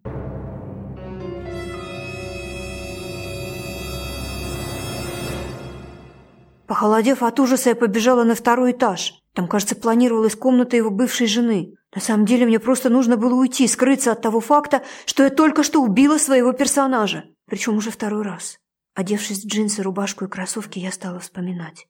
Похолодев 6.68 7.24
от 7.24 7.40
ужаса, 7.40 7.70
я 7.70 7.76
побежала 7.76 8.24
на 8.24 8.36
второй 8.36 8.72
этаж. 8.72 9.23
Там, 9.34 9.48
кажется, 9.48 9.76
планировалась 9.76 10.36
комната 10.36 10.78
его 10.78 10.92
бывшей 10.92 11.28
жены. 11.28 11.74
На 11.94 12.02
самом 12.02 12.26
деле 12.26 12.46
мне 12.46 12.60
просто 12.60 12.90
нужно 12.90 13.18
было 13.18 13.34
уйти, 13.34 13.68
скрыться 13.68 14.12
от 14.12 14.22
того 14.22 14.40
факта, 14.40 14.84
что 15.06 15.24
я 15.24 15.30
только 15.30 15.64
что 15.64 15.82
убила 15.82 16.18
своего 16.18 16.54
персонажа. 16.54 17.26
Причем 17.46 17.78
уже 17.78 17.92
второй 17.92 18.24
раз. 18.24 18.60
Одевшись 18.94 19.44
в 19.44 19.48
джинсы, 19.48 19.82
рубашку 19.82 20.26
и 20.26 20.30
кроссовки, 20.30 20.80
я 20.80 20.92
стала 20.92 21.20
вспоминать. 21.20 21.88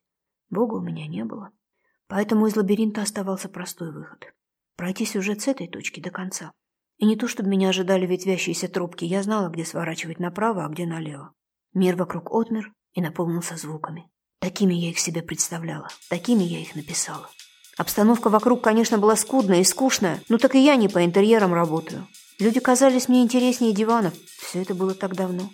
Бога 0.49 0.75
у 0.75 0.81
меня 0.81 1.07
не 1.07 1.25
было. 1.25 1.51
Поэтому 2.07 2.47
из 2.47 2.55
лабиринта 2.55 3.01
оставался 3.01 3.49
простой 3.49 3.91
выход. 3.91 4.33
Пройти 4.77 5.05
сюжет 5.05 5.41
с 5.41 5.47
этой 5.47 5.67
точки 5.67 5.99
до 5.99 6.11
конца. 6.11 6.53
И 6.97 7.05
не 7.05 7.15
то, 7.15 7.27
чтобы 7.27 7.49
меня 7.49 7.69
ожидали 7.69 8.05
ветвящиеся 8.05 8.69
трубки, 8.69 9.03
я 9.03 9.23
знала, 9.23 9.49
где 9.49 9.65
сворачивать 9.65 10.19
направо, 10.19 10.65
а 10.65 10.69
где 10.69 10.85
налево. 10.85 11.33
Мир 11.73 11.95
вокруг 11.95 12.31
отмер 12.31 12.71
и 12.93 13.01
наполнился 13.01 13.57
звуками. 13.57 14.09
Такими 14.43 14.73
я 14.73 14.89
их 14.89 14.99
себе 14.99 15.21
представляла, 15.21 15.87
такими 16.09 16.43
я 16.43 16.59
их 16.59 16.75
написала. 16.75 17.29
Обстановка 17.77 18.27
вокруг, 18.27 18.61
конечно, 18.61 18.97
была 18.97 19.15
скудная 19.15 19.61
и 19.61 19.63
скучная, 19.63 20.21
но 20.27 20.37
так 20.37 20.55
и 20.55 20.59
я 20.59 20.75
не 20.75 20.89
по 20.89 21.05
интерьерам 21.05 21.53
работаю. 21.53 22.09
Люди 22.39 22.59
казались 22.59 23.07
мне 23.07 23.21
интереснее 23.21 23.71
диванов. 23.71 24.13
Все 24.41 24.61
это 24.61 24.75
было 24.75 24.95
так 24.95 25.15
давно. 25.15 25.49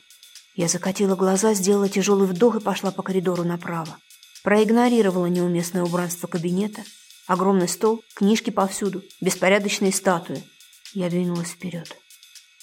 Я 0.56 0.68
закатила 0.68 1.16
глаза, 1.16 1.54
сделала 1.54 1.88
тяжелый 1.88 2.28
вдох 2.28 2.56
и 2.56 2.60
пошла 2.60 2.90
по 2.90 3.04
коридору 3.04 3.44
направо. 3.44 3.96
Проигнорировала 4.42 5.28
неуместное 5.28 5.84
убранство 5.84 6.26
кабинета. 6.26 6.82
Огромный 7.28 7.68
стол, 7.68 8.02
книжки 8.16 8.50
повсюду, 8.50 9.04
беспорядочные 9.22 9.94
статуи. 9.94 10.44
Я 10.96 11.12
двинулась 11.12 11.50
вперед. 11.50 11.96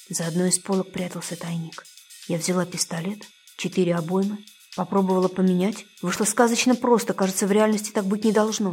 За 0.08 0.26
одной 0.26 0.48
из 0.48 0.58
полок 0.58 0.90
прятался 0.90 1.36
тайник. 1.36 1.86
Я 2.26 2.38
взяла 2.38 2.66
пистолет, 2.66 3.22
четыре 3.56 3.94
обоймы, 3.94 4.38
попробовала 4.76 5.28
поменять. 5.28 5.86
Вышло 6.02 6.24
сказочно 6.24 6.76
просто, 6.76 7.14
кажется, 7.14 7.46
в 7.46 7.52
реальности 7.52 7.90
так 7.90 8.04
быть 8.04 8.24
не 8.24 8.32
должно. 8.32 8.72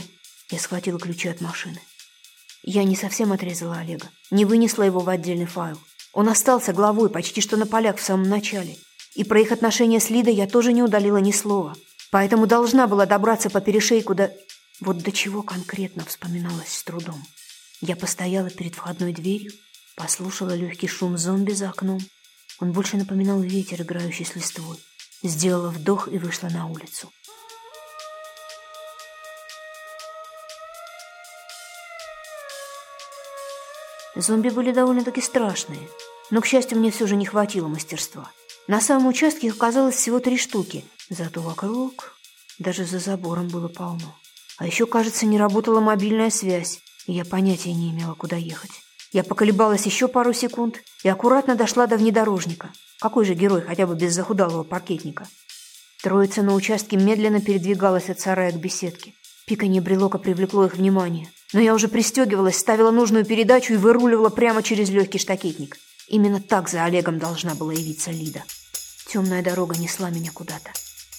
Я 0.52 0.60
схватила 0.60 1.00
ключи 1.00 1.30
от 1.30 1.42
машины. 1.42 1.80
Я 2.62 2.84
не 2.84 2.96
совсем 2.96 3.34
отрезала 3.34 3.78
Олега, 3.78 4.10
не 4.30 4.46
вынесла 4.46 4.84
его 4.84 5.00
в 5.00 5.10
отдельный 5.10 5.46
файл. 5.46 5.80
Он 6.14 6.30
остался 6.30 6.74
главой 6.74 7.10
почти 7.10 7.42
что 7.42 7.58
на 7.58 7.66
полях 7.66 7.98
в 7.98 8.04
самом 8.04 8.30
начале. 8.30 8.78
И 9.16 9.24
про 9.24 9.40
их 9.40 9.52
отношения 9.52 10.00
с 10.00 10.10
Лидой 10.10 10.34
я 10.34 10.48
тоже 10.48 10.74
не 10.74 10.84
удалила 10.84 11.18
ни 11.18 11.32
слова. 11.32 11.76
Поэтому 12.12 12.46
должна 12.46 12.88
была 12.88 13.06
добраться 13.06 13.50
по 13.50 13.62
перешейку 13.62 14.14
до... 14.14 14.32
Вот 14.80 15.00
до 15.00 15.12
чего 15.12 15.42
конкретно 15.42 16.06
вспоминалось 16.06 16.74
с 16.74 16.84
трудом. 16.84 17.22
Я 17.82 17.96
постояла 17.96 18.50
перед 18.50 18.76
входной 18.76 19.14
дверью, 19.14 19.52
послушала 19.96 20.56
легкий 20.56 20.88
шум 20.88 21.18
зомби 21.18 21.54
за 21.54 21.70
окном. 21.70 22.00
Он 22.60 22.72
больше 22.72 22.98
напоминал 22.98 23.40
ветер, 23.42 23.82
играющий 23.82 24.26
с 24.26 24.36
листвой. 24.36 24.78
Сделала 25.24 25.70
вдох 25.70 26.10
и 26.10 26.18
вышла 26.18 26.50
на 26.50 26.68
улицу. 26.68 27.10
Зомби 34.16 34.50
были 34.50 34.72
довольно-таки 34.72 35.22
страшные, 35.22 35.90
но, 36.30 36.42
к 36.42 36.46
счастью, 36.46 36.78
мне 36.78 36.92
все 36.92 37.08
же 37.08 37.16
не 37.16 37.26
хватило 37.26 37.68
мастерства. 37.68 38.30
На 38.68 38.80
самом 38.80 39.08
участке 39.08 39.48
их 39.48 39.56
оказалось 39.56 39.96
всего 39.96 40.20
три 40.20 40.38
штуки, 40.38 40.86
зато 41.10 41.42
вокруг 41.42 42.18
даже 42.60 42.86
за 42.86 43.00
забором 43.00 43.48
было 43.48 43.70
полно. 43.70 44.16
А 44.58 44.68
еще, 44.68 44.86
кажется, 44.86 45.26
не 45.26 45.40
работала 45.40 45.80
мобильная 45.80 46.30
связь, 46.30 46.80
и 47.08 47.14
я 47.14 47.26
понятия 47.26 47.74
не 47.74 47.92
имела, 47.92 48.14
куда 48.14 48.36
ехать. 48.36 48.72
Я 49.14 49.24
поколебалась 49.24 49.86
еще 49.86 50.08
пару 50.08 50.34
секунд 50.34 50.82
и 51.04 51.08
аккуратно 51.08 51.56
дошла 51.56 51.86
до 51.86 51.98
внедорожника. 51.98 52.72
Какой 53.00 53.26
же 53.26 53.36
герой 53.36 53.62
хотя 53.62 53.86
бы 53.86 53.96
без 53.96 54.14
захудалого 54.14 54.64
паркетника? 54.64 55.28
Троица 56.02 56.42
на 56.42 56.56
участке 56.56 56.98
медленно 56.98 57.40
передвигалась 57.40 58.10
от 58.10 58.20
сарая 58.20 58.52
к 58.52 58.60
беседке. 58.60 59.14
Пиканье 59.46 59.82
брелока 59.82 60.18
привлекло 60.18 60.66
их 60.66 60.76
внимание. 60.76 61.30
Но 61.54 61.60
я 61.60 61.76
уже 61.76 61.88
пристегивалась, 61.88 62.58
ставила 62.58 62.90
нужную 62.90 63.24
передачу 63.24 63.74
и 63.74 63.78
выруливала 63.78 64.30
прямо 64.30 64.64
через 64.64 64.90
легкий 64.90 65.20
штакетник. 65.20 65.78
Именно 66.08 66.42
так 66.42 66.68
за 66.68 66.84
Олегом 66.84 67.20
должна 67.20 67.54
была 67.54 67.72
явиться 67.72 68.10
Лида. 68.10 68.44
Темная 69.08 69.44
дорога 69.44 69.78
несла 69.78 70.10
меня 70.10 70.32
куда-то. 70.34 70.72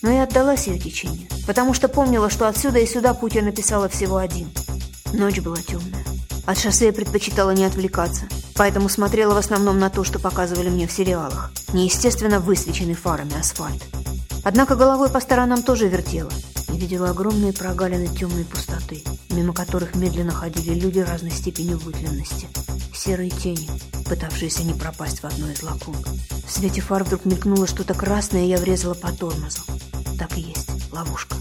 Но 0.02 0.12
я 0.12 0.24
отдалась 0.24 0.66
ее 0.66 0.80
течению, 0.80 1.28
потому 1.46 1.72
что 1.72 1.88
помнила, 1.88 2.28
что 2.28 2.48
отсюда 2.48 2.80
и 2.80 2.86
сюда 2.86 3.14
путь 3.14 3.36
я 3.36 3.42
написала 3.42 3.88
всего 3.88 4.16
один. 4.16 4.50
Ночь 5.12 5.38
была 5.38 5.58
темная. 5.58 6.13
От 6.46 6.58
шоссе 6.58 6.86
я 6.86 6.92
предпочитала 6.92 7.52
не 7.52 7.64
отвлекаться, 7.64 8.28
поэтому 8.54 8.90
смотрела 8.90 9.34
в 9.34 9.38
основном 9.38 9.78
на 9.78 9.88
то, 9.88 10.04
что 10.04 10.18
показывали 10.18 10.68
мне 10.68 10.86
в 10.86 10.92
сериалах. 10.92 11.50
Неестественно 11.72 12.38
высвеченный 12.38 12.94
фарами 12.94 13.38
асфальт. 13.38 13.82
Однако 14.44 14.76
головой 14.76 15.08
по 15.08 15.20
сторонам 15.20 15.62
тоже 15.62 15.88
вертела 15.88 16.30
и 16.68 16.76
видела 16.76 17.10
огромные 17.10 17.54
прогалины 17.54 18.08
темной 18.08 18.44
пустоты, 18.44 19.02
мимо 19.30 19.54
которых 19.54 19.94
медленно 19.94 20.32
ходили 20.32 20.78
люди 20.78 20.98
разной 20.98 21.30
степени 21.30 21.72
вытленности. 21.72 22.46
Серые 22.94 23.30
тени, 23.30 23.68
пытавшиеся 24.06 24.64
не 24.64 24.74
пропасть 24.74 25.22
в 25.22 25.24
одной 25.24 25.54
из 25.54 25.62
лакун. 25.62 25.96
В 26.46 26.50
свете 26.50 26.82
фар 26.82 27.04
вдруг 27.04 27.24
мелькнуло 27.24 27.66
что-то 27.66 27.94
красное, 27.94 28.44
и 28.44 28.48
я 28.48 28.58
врезала 28.58 28.94
по 28.94 29.10
тормозу. 29.12 29.60
Так 30.18 30.36
и 30.36 30.42
есть, 30.42 30.68
ловушка. 30.92 31.36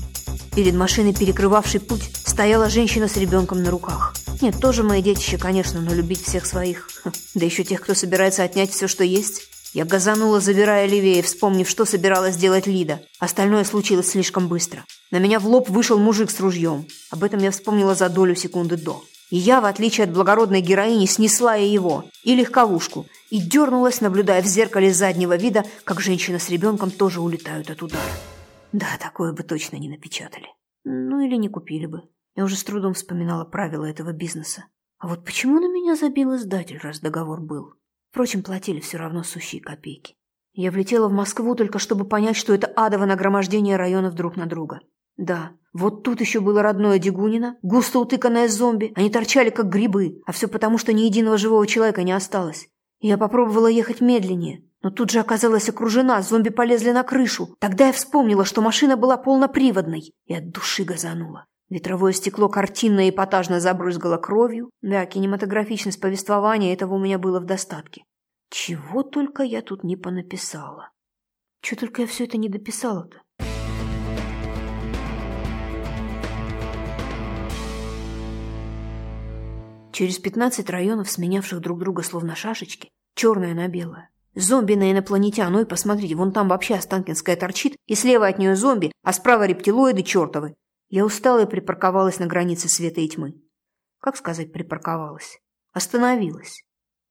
Перед 0.56 0.76
машиной, 0.76 1.14
перекрывавшей 1.14 1.82
путь, 1.82 2.10
стояла 2.34 2.68
женщина 2.68 3.08
с 3.08 3.16
ребенком 3.16 3.62
на 3.62 3.70
руках. 3.70 4.16
Нет, 4.42 4.60
тоже 4.60 4.82
мои 4.82 5.04
детище, 5.04 5.38
конечно, 5.38 5.80
но 5.82 5.94
любить 5.94 6.24
всех 6.24 6.48
своих, 6.48 6.90
да 7.36 7.46
еще 7.46 7.64
тех, 7.64 7.80
кто 7.80 7.94
собирается 7.94 8.42
отнять 8.42 8.72
все, 8.72 8.88
что 8.88 9.04
есть. 9.04 9.44
Я 9.76 9.86
газанула, 9.86 10.40
забирая 10.40 10.88
левее, 10.88 11.22
вспомнив, 11.22 11.70
что 11.70 11.86
собиралась 11.86 12.36
делать 12.36 12.66
Лида. 12.66 13.02
Остальное 13.20 13.64
случилось 13.64 14.10
слишком 14.10 14.48
быстро. 14.48 14.84
На 15.12 15.20
меня 15.20 15.40
в 15.40 15.46
лоб 15.48 15.70
вышел 15.70 16.00
мужик 16.00 16.32
с 16.32 16.40
ружьем. 16.40 16.88
Об 17.12 17.24
этом 17.24 17.40
я 17.40 17.52
вспомнила 17.52 17.94
за 17.94 18.10
долю 18.10 18.34
секунды 18.36 18.78
до. 18.78 19.04
И 19.30 19.38
я, 19.38 19.62
в 19.62 19.66
отличие 19.66 20.06
от 20.06 20.12
благородной 20.12 20.62
героини, 20.62 21.06
снесла 21.06 21.56
и 21.56 21.70
его, 21.70 22.06
и 22.24 22.34
легковушку, 22.34 23.06
и 23.30 23.40
дернулась, 23.40 24.02
наблюдая 24.02 24.42
в 24.42 24.48
зеркале 24.48 24.92
заднего 24.92 25.36
вида, 25.36 25.66
как 25.84 26.02
женщина 26.02 26.40
с 26.40 26.50
ребенком 26.50 26.90
тоже 26.90 27.22
улетают 27.22 27.70
от 27.70 27.84
удара. 27.84 28.02
Да, 28.72 28.88
такое 29.00 29.34
бы 29.34 29.44
точно 29.44 29.76
не 29.76 29.88
напечатали. 29.88 30.48
Ну 30.84 31.20
или 31.22 31.36
не 31.36 31.48
купили 31.48 31.86
бы. 31.86 32.02
Я 32.36 32.44
уже 32.46 32.56
с 32.56 32.64
трудом 32.64 32.94
вспоминала 32.94 33.46
правила 33.46 33.86
этого 33.86 34.12
бизнеса. 34.12 34.66
А 34.98 35.08
вот 35.08 35.26
почему 35.26 35.60
на 35.60 35.68
меня 35.72 35.96
забил 35.96 36.36
издатель, 36.36 36.80
раз 36.82 37.00
договор 37.00 37.42
был? 37.42 37.74
Впрочем, 38.12 38.44
платили 38.44 38.80
все 38.80 38.98
равно 38.98 39.24
сущие 39.24 39.62
копейки. 39.62 40.16
Я 40.54 40.72
влетела 40.72 41.10
в 41.10 41.14
Москву 41.14 41.56
только 41.56 41.80
чтобы 41.80 42.06
понять, 42.06 42.38
что 42.38 42.54
это 42.54 42.68
адово 42.68 43.06
нагромождение 43.06 43.76
районов 43.76 44.14
друг 44.14 44.36
на 44.36 44.46
друга. 44.46 44.82
Да, 45.18 45.52
вот 45.74 46.04
тут 46.04 46.22
еще 46.22 46.40
было 46.40 46.62
родное 46.62 47.00
Дегунина, 47.00 47.58
густо 47.62 48.00
утыканное 48.00 48.48
зомби. 48.48 48.94
Они 48.96 49.10
торчали, 49.10 49.50
как 49.50 49.70
грибы, 49.70 50.22
а 50.26 50.32
все 50.32 50.48
потому, 50.48 50.78
что 50.78 50.94
ни 50.94 51.02
единого 51.02 51.38
живого 51.38 51.66
человека 51.68 52.04
не 52.04 52.12
осталось. 52.12 52.68
Я 53.00 53.18
попробовала 53.18 53.68
ехать 53.68 54.00
медленнее, 54.00 54.64
но 54.82 54.90
тут 54.90 55.10
же 55.10 55.20
оказалась 55.20 55.70
окружена, 55.70 56.22
зомби 56.22 56.50
полезли 56.50 56.92
на 56.92 57.04
крышу. 57.04 57.56
Тогда 57.60 57.88
я 57.88 57.94
вспомнила, 57.94 58.46
что 58.46 58.62
машина 58.62 58.96
была 58.96 59.18
полноприводной, 59.18 60.14
и 60.26 60.34
от 60.34 60.52
души 60.52 60.84
газанула. 60.84 61.48
Ветровое 61.74 62.14
стекло 62.14 62.50
картинно 62.50 63.08
и 63.08 63.10
эпатажно 63.10 63.60
забрызгало 63.60 64.18
кровью. 64.18 64.70
Да, 64.84 65.04
кинематографичность 65.08 66.00
повествования 66.00 66.72
этого 66.72 66.94
у 66.94 67.00
меня 67.00 67.18
было 67.18 67.40
в 67.40 67.46
достатке. 67.46 68.04
Чего 68.52 69.02
только 69.02 69.42
я 69.42 69.64
тут 69.64 69.84
не 69.84 69.96
понаписала. 69.98 70.92
Чего 71.64 71.80
только 71.80 72.04
я 72.04 72.08
все 72.08 72.26
это 72.26 72.38
не 72.38 72.48
дописала-то? 72.48 73.24
Через 79.94 80.20
пятнадцать 80.20 80.70
районов, 80.70 81.10
сменявших 81.10 81.60
друг 81.60 81.80
друга 81.80 82.04
словно 82.04 82.36
шашечки, 82.36 82.92
черное 83.16 83.56
на 83.56 83.68
белое. 83.68 84.12
Зомби 84.36 84.76
на 84.76 84.92
инопланетян, 84.92 85.56
ой, 85.56 85.66
посмотрите, 85.66 86.14
вон 86.14 86.34
там 86.34 86.50
вообще 86.50 86.76
Останкинская 86.76 87.36
торчит, 87.36 87.78
и 87.88 87.96
слева 87.96 88.28
от 88.28 88.38
нее 88.38 88.56
зомби, 88.56 88.92
а 89.04 89.12
справа 89.12 89.48
рептилоиды 89.48 90.04
чертовы. 90.04 90.54
Я 90.96 91.06
устала 91.06 91.42
и 91.42 91.50
припарковалась 91.50 92.20
на 92.20 92.28
границе 92.28 92.70
света 92.70 93.02
и 93.02 93.10
тьмы. 93.10 93.34
Как 94.00 94.16
сказать 94.16 94.54
припарковалась? 94.54 95.40
Остановилась. 95.72 96.64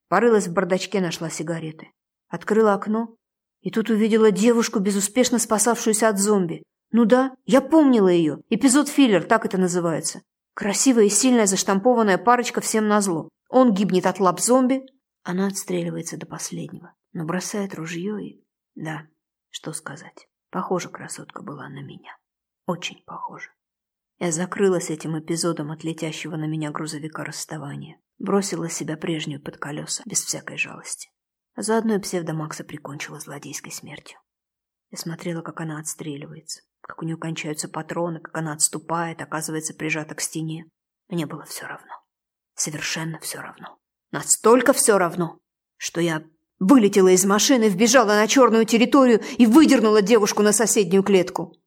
Порылась 0.07 0.47
в 0.47 0.53
бардачке, 0.53 1.01
нашла 1.01 1.29
сигареты. 1.29 1.91
Открыла 2.29 2.75
окно 2.75 3.17
и 3.59 3.71
тут 3.71 3.89
увидела 3.89 4.31
девушку, 4.31 4.79
безуспешно 4.79 5.37
спасавшуюся 5.37 6.07
от 6.07 6.17
зомби. 6.17 6.63
Ну 6.91 7.03
да, 7.03 7.35
я 7.43 7.59
помнила 7.59 8.07
ее. 8.07 8.39
Эпизод 8.49 8.87
филлер, 8.87 9.21
так 9.25 9.43
это 9.43 9.57
называется. 9.57 10.21
Красивая 10.53 11.03
и 11.03 11.09
сильная 11.09 11.45
заштампованная 11.45 12.17
парочка 12.17 12.61
всем 12.61 12.87
назло. 12.87 13.27
Он 13.49 13.73
гибнет 13.73 14.05
от 14.05 14.21
лап 14.21 14.39
зомби, 14.39 14.85
она 15.23 15.47
отстреливается 15.47 16.15
до 16.15 16.25
последнего, 16.25 16.93
но 17.11 17.25
бросает 17.25 17.75
ружье 17.75 18.25
и... 18.25 18.45
Да, 18.75 19.07
что 19.49 19.73
сказать. 19.73 20.29
Похожа 20.51 20.87
красотка 20.87 21.43
была 21.43 21.67
на 21.67 21.83
меня. 21.83 22.15
Очень 22.65 23.03
похожа. 23.05 23.49
Я 24.19 24.31
закрылась 24.31 24.89
этим 24.89 25.19
эпизодом 25.19 25.71
от 25.71 25.83
летящего 25.83 26.35
на 26.35 26.45
меня 26.45 26.71
грузовика 26.71 27.23
расставания. 27.23 27.99
Бросила 28.19 28.69
себя 28.69 28.95
прежнюю 28.95 29.41
под 29.41 29.57
колеса, 29.57 30.03
без 30.05 30.23
всякой 30.23 30.57
жалости. 30.57 31.09
Заодно 31.55 31.95
и 31.95 31.99
псевдомакса 31.99 32.63
прикончила 32.63 33.19
злодейской 33.19 33.71
смертью. 33.71 34.19
Я 34.91 34.97
смотрела, 34.97 35.41
как 35.41 35.59
она 35.61 35.79
отстреливается, 35.79 36.61
как 36.81 37.01
у 37.01 37.05
нее 37.05 37.17
кончаются 37.17 37.67
патроны, 37.67 38.19
как 38.19 38.37
она 38.37 38.53
отступает, 38.53 39.21
оказывается 39.21 39.73
прижата 39.73 40.15
к 40.15 40.21
стене. 40.21 40.65
Мне 41.09 41.25
было 41.25 41.45
все 41.45 41.65
равно. 41.65 41.91
Совершенно 42.55 43.19
все 43.19 43.39
равно. 43.39 43.77
Настолько 44.11 44.73
все 44.73 44.97
равно, 44.97 45.39
что 45.77 45.99
я 45.99 46.23
вылетела 46.59 47.09
из 47.09 47.25
машины, 47.25 47.69
вбежала 47.69 48.13
на 48.13 48.27
черную 48.27 48.65
территорию 48.65 49.21
и 49.37 49.45
выдернула 49.45 50.01
девушку 50.01 50.43
на 50.43 50.53
соседнюю 50.53 51.03
клетку. 51.03 51.57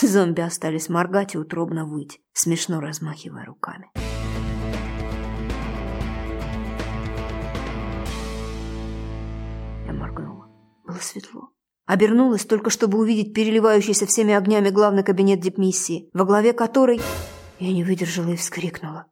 Зомби 0.00 0.40
остались 0.40 0.88
моргать 0.88 1.34
и 1.34 1.38
утробно 1.38 1.86
выть, 1.86 2.20
смешно 2.32 2.80
размахивая 2.80 3.44
руками. 3.44 3.90
Я 9.86 9.92
моргнула. 9.92 10.48
Было 10.84 10.98
светло. 11.00 11.50
Обернулась 11.86 12.44
только, 12.44 12.70
чтобы 12.70 12.98
увидеть 12.98 13.34
переливающийся 13.34 14.06
всеми 14.06 14.34
огнями 14.34 14.70
главный 14.70 15.04
кабинет 15.04 15.40
дипмиссии, 15.40 16.08
во 16.12 16.24
главе 16.24 16.52
которой 16.52 17.00
я 17.58 17.72
не 17.72 17.84
выдержала 17.84 18.30
и 18.30 18.36
вскрикнула. 18.36 19.06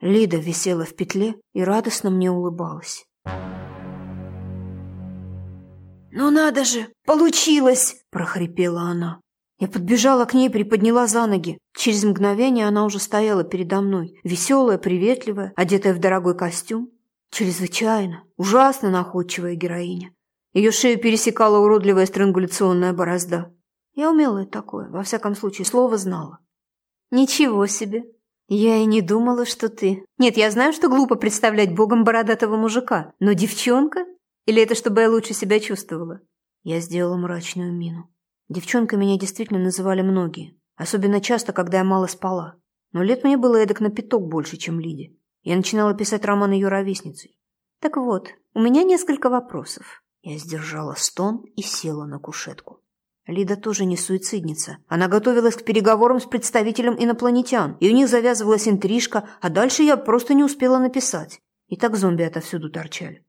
Лида 0.00 0.38
висела 0.38 0.84
в 0.84 0.94
петле 0.94 1.36
и 1.52 1.62
радостно 1.62 2.10
мне 2.10 2.30
улыбалась. 2.30 3.06
«Ну 6.10 6.30
надо 6.30 6.64
же! 6.64 6.88
Получилось!»– 7.04 7.96
прохрипела 8.10 8.82
она. 8.82 9.20
Я 9.64 9.70
подбежала 9.70 10.26
к 10.26 10.34
ней, 10.34 10.50
приподняла 10.50 11.06
за 11.06 11.26
ноги. 11.26 11.56
Через 11.74 12.04
мгновение 12.04 12.68
она 12.68 12.84
уже 12.84 12.98
стояла 12.98 13.44
передо 13.44 13.80
мной, 13.80 14.20
веселая, 14.22 14.76
приветливая, 14.76 15.54
одетая 15.56 15.94
в 15.94 16.00
дорогой 16.00 16.36
костюм. 16.36 16.90
Чрезвычайно, 17.30 18.24
ужасно 18.36 18.90
находчивая 18.90 19.54
героиня. 19.54 20.12
Ее 20.52 20.70
шею 20.70 21.00
пересекала 21.00 21.60
уродливая 21.60 22.04
странгуляционная 22.04 22.92
борозда. 22.92 23.54
Я 23.94 24.10
умела 24.10 24.44
такое, 24.44 24.90
во 24.90 25.02
всяком 25.02 25.34
случае, 25.34 25.64
слово 25.64 25.96
знала. 25.96 26.40
«Ничего 27.10 27.66
себе! 27.66 28.04
Я 28.48 28.76
и 28.76 28.84
не 28.84 29.00
думала, 29.00 29.46
что 29.46 29.70
ты... 29.70 30.04
Нет, 30.18 30.36
я 30.36 30.50
знаю, 30.50 30.74
что 30.74 30.90
глупо 30.90 31.14
представлять 31.14 31.74
богом 31.74 32.04
бородатого 32.04 32.58
мужика, 32.58 33.14
но 33.18 33.32
девчонка? 33.32 34.04
Или 34.44 34.62
это 34.62 34.74
чтобы 34.74 35.00
я 35.00 35.10
лучше 35.10 35.32
себя 35.32 35.58
чувствовала?» 35.58 36.20
Я 36.64 36.80
сделала 36.80 37.16
мрачную 37.16 37.72
мину. 37.72 38.13
Девчонкой 38.48 38.98
меня 38.98 39.18
действительно 39.18 39.58
называли 39.58 40.02
многие, 40.02 40.58
особенно 40.76 41.20
часто, 41.20 41.52
когда 41.52 41.78
я 41.78 41.84
мало 41.84 42.06
спала. 42.06 42.56
Но 42.92 43.02
лет 43.02 43.24
мне 43.24 43.36
было 43.36 43.56
эдак 43.56 43.80
на 43.80 43.90
пяток 43.90 44.28
больше, 44.28 44.56
чем 44.56 44.80
Лиде. 44.80 45.16
Я 45.42 45.56
начинала 45.56 45.94
писать 45.94 46.24
роман 46.24 46.52
ее 46.52 46.68
ровесницей. 46.68 47.38
«Так 47.80 47.96
вот, 47.96 48.30
у 48.54 48.60
меня 48.60 48.82
несколько 48.82 49.28
вопросов». 49.28 50.02
Я 50.22 50.38
сдержала 50.38 50.94
стон 50.94 51.44
и 51.54 51.60
села 51.60 52.06
на 52.06 52.18
кушетку. 52.18 52.80
Лида 53.26 53.56
тоже 53.56 53.84
не 53.84 53.96
суицидница. 53.96 54.78
Она 54.86 55.08
готовилась 55.08 55.56
к 55.56 55.64
переговорам 55.64 56.20
с 56.20 56.24
представителем 56.24 56.94
инопланетян, 56.98 57.76
и 57.80 57.90
у 57.90 57.94
них 57.94 58.08
завязывалась 58.08 58.68
интрижка, 58.68 59.28
а 59.40 59.48
дальше 59.48 59.82
я 59.82 59.96
просто 59.96 60.34
не 60.34 60.44
успела 60.44 60.78
написать. 60.78 61.40
И 61.68 61.76
так 61.76 61.96
зомби 61.96 62.22
отовсюду 62.22 62.70
торчали. 62.70 63.24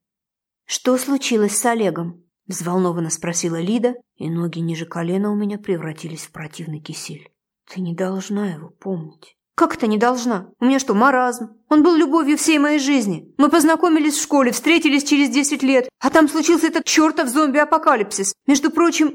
«Что 0.66 0.98
случилось 0.98 1.58
с 1.58 1.66
Олегом?»– 1.66 2.24
взволнованно 2.48 3.10
спросила 3.10 3.60
Лида, 3.60 3.96
и 4.16 4.30
ноги 4.30 4.60
ниже 4.60 4.86
колена 4.86 5.32
у 5.32 5.36
меня 5.36 5.58
превратились 5.58 6.26
в 6.26 6.32
противный 6.32 6.80
кисель. 6.80 7.30
«Ты 7.72 7.82
не 7.82 7.94
должна 7.96 8.54
его 8.54 8.70
помнить». 8.70 9.36
«Как 9.56 9.76
это 9.76 9.88
не 9.88 9.98
должна? 9.98 10.50
У 10.60 10.66
меня 10.66 10.80
что, 10.80 10.94
маразм? 10.94 11.52
Он 11.70 11.82
был 11.82 11.96
любовью 11.96 12.38
всей 12.38 12.60
моей 12.60 12.80
жизни. 12.80 13.34
Мы 13.38 13.50
познакомились 13.50 14.18
в 14.18 14.22
школе, 14.22 14.52
встретились 14.52 15.06
через 15.06 15.30
десять 15.30 15.64
лет, 15.64 15.88
а 16.00 16.10
там 16.10 16.28
случился 16.28 16.68
этот 16.68 16.84
чертов 16.84 17.30
зомби-апокалипсис. 17.30 18.34
Между 18.48 18.70
прочим, 18.70 19.14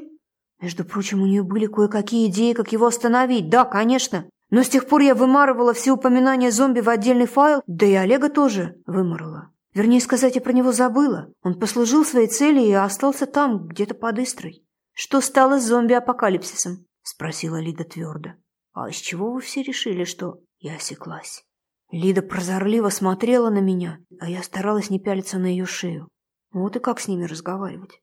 между 0.60 0.84
прочим, 0.84 1.22
у 1.22 1.26
нее 1.26 1.42
были 1.42 1.66
кое-какие 1.66 2.28
идеи, 2.28 2.52
как 2.52 2.72
его 2.72 2.87
остановить. 2.87 3.49
Да, 3.49 3.64
конечно. 3.64 4.26
Но 4.50 4.62
с 4.62 4.68
тех 4.68 4.87
пор 4.87 5.00
я 5.00 5.14
вымарывала 5.14 5.72
все 5.72 5.92
упоминания 5.92 6.50
зомби 6.50 6.80
в 6.80 6.88
отдельный 6.88 7.26
файл, 7.26 7.62
да 7.66 7.87
и 7.87 7.94
Олега 7.94 8.28
тоже 8.28 8.76
вымарала. 8.87 9.50
Вернее 9.74 10.00
сказать, 10.00 10.34
я 10.34 10.40
про 10.40 10.52
него 10.52 10.72
забыла. 10.72 11.32
Он 11.42 11.58
послужил 11.58 12.04
своей 12.04 12.26
цели 12.26 12.60
и 12.60 12.72
остался 12.72 13.26
там, 13.26 13.66
где-то 13.66 13.94
под 13.94 14.18
Истрой. 14.18 14.64
«Что 14.92 15.20
стало 15.20 15.60
с 15.60 15.66
зомби-апокалипсисом?»– 15.66 16.86
спросила 17.02 17.60
Лида 17.60 17.84
твердо. 17.84 18.30
«А 18.72 18.88
из 18.88 18.96
чего 18.96 19.32
вы 19.32 19.40
все 19.40 19.62
решили, 19.62 20.04
что...» 20.04 20.40
Я 20.58 20.76
осеклась. 20.76 21.44
Лида 21.90 22.22
прозорливо 22.22 22.90
смотрела 22.90 23.48
на 23.48 23.60
меня, 23.60 23.98
а 24.20 24.28
я 24.28 24.42
старалась 24.42 24.90
не 24.90 25.00
пялиться 25.00 25.38
на 25.38 25.46
ее 25.46 25.64
шею. 25.64 26.08
Вот 26.52 26.76
и 26.76 26.80
как 26.80 27.00
с 27.00 27.08
ними 27.08 27.24
разговаривать? 27.24 28.00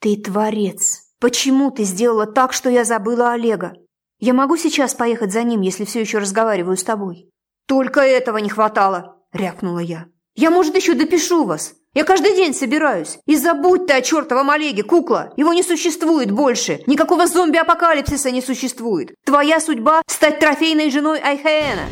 «Ты 0.00 0.16
творец!» 0.16 1.04
Почему 1.24 1.70
ты 1.70 1.84
сделала 1.84 2.26
так, 2.26 2.52
что 2.52 2.68
я 2.68 2.84
забыла 2.84 3.32
Олега? 3.32 3.72
Я 4.18 4.34
могу 4.34 4.58
сейчас 4.58 4.94
поехать 4.94 5.32
за 5.32 5.42
ним, 5.42 5.62
если 5.62 5.86
все 5.86 6.02
еще 6.02 6.18
разговариваю 6.18 6.76
с 6.76 6.84
тобой?» 6.84 7.30
«Только 7.66 8.00
этого 8.00 8.36
не 8.36 8.50
хватало!»– 8.50 9.22
рявкнула 9.32 9.78
я. 9.78 10.06
«Я, 10.36 10.50
может, 10.50 10.74
еще 10.76 10.94
допишу 10.94 11.44
вас. 11.44 11.74
Я 11.94 12.04
каждый 12.04 12.34
день 12.34 12.54
собираюсь. 12.54 13.18
И 13.26 13.36
забудь 13.36 13.86
ты 13.86 13.94
о 13.94 14.02
чертовом 14.02 14.50
Олеге, 14.50 14.82
кукла. 14.82 15.32
Его 15.36 15.52
не 15.52 15.62
существует 15.62 16.30
больше. 16.30 16.80
Никакого 16.86 17.26
зомби-апокалипсиса 17.26 18.30
не 18.30 18.42
существует. 18.42 19.14
Твоя 19.24 19.60
судьба– 19.60 20.02
стать 20.06 20.40
трофейной 20.40 20.90
женой 20.90 21.20
Айхеэна». 21.20 21.86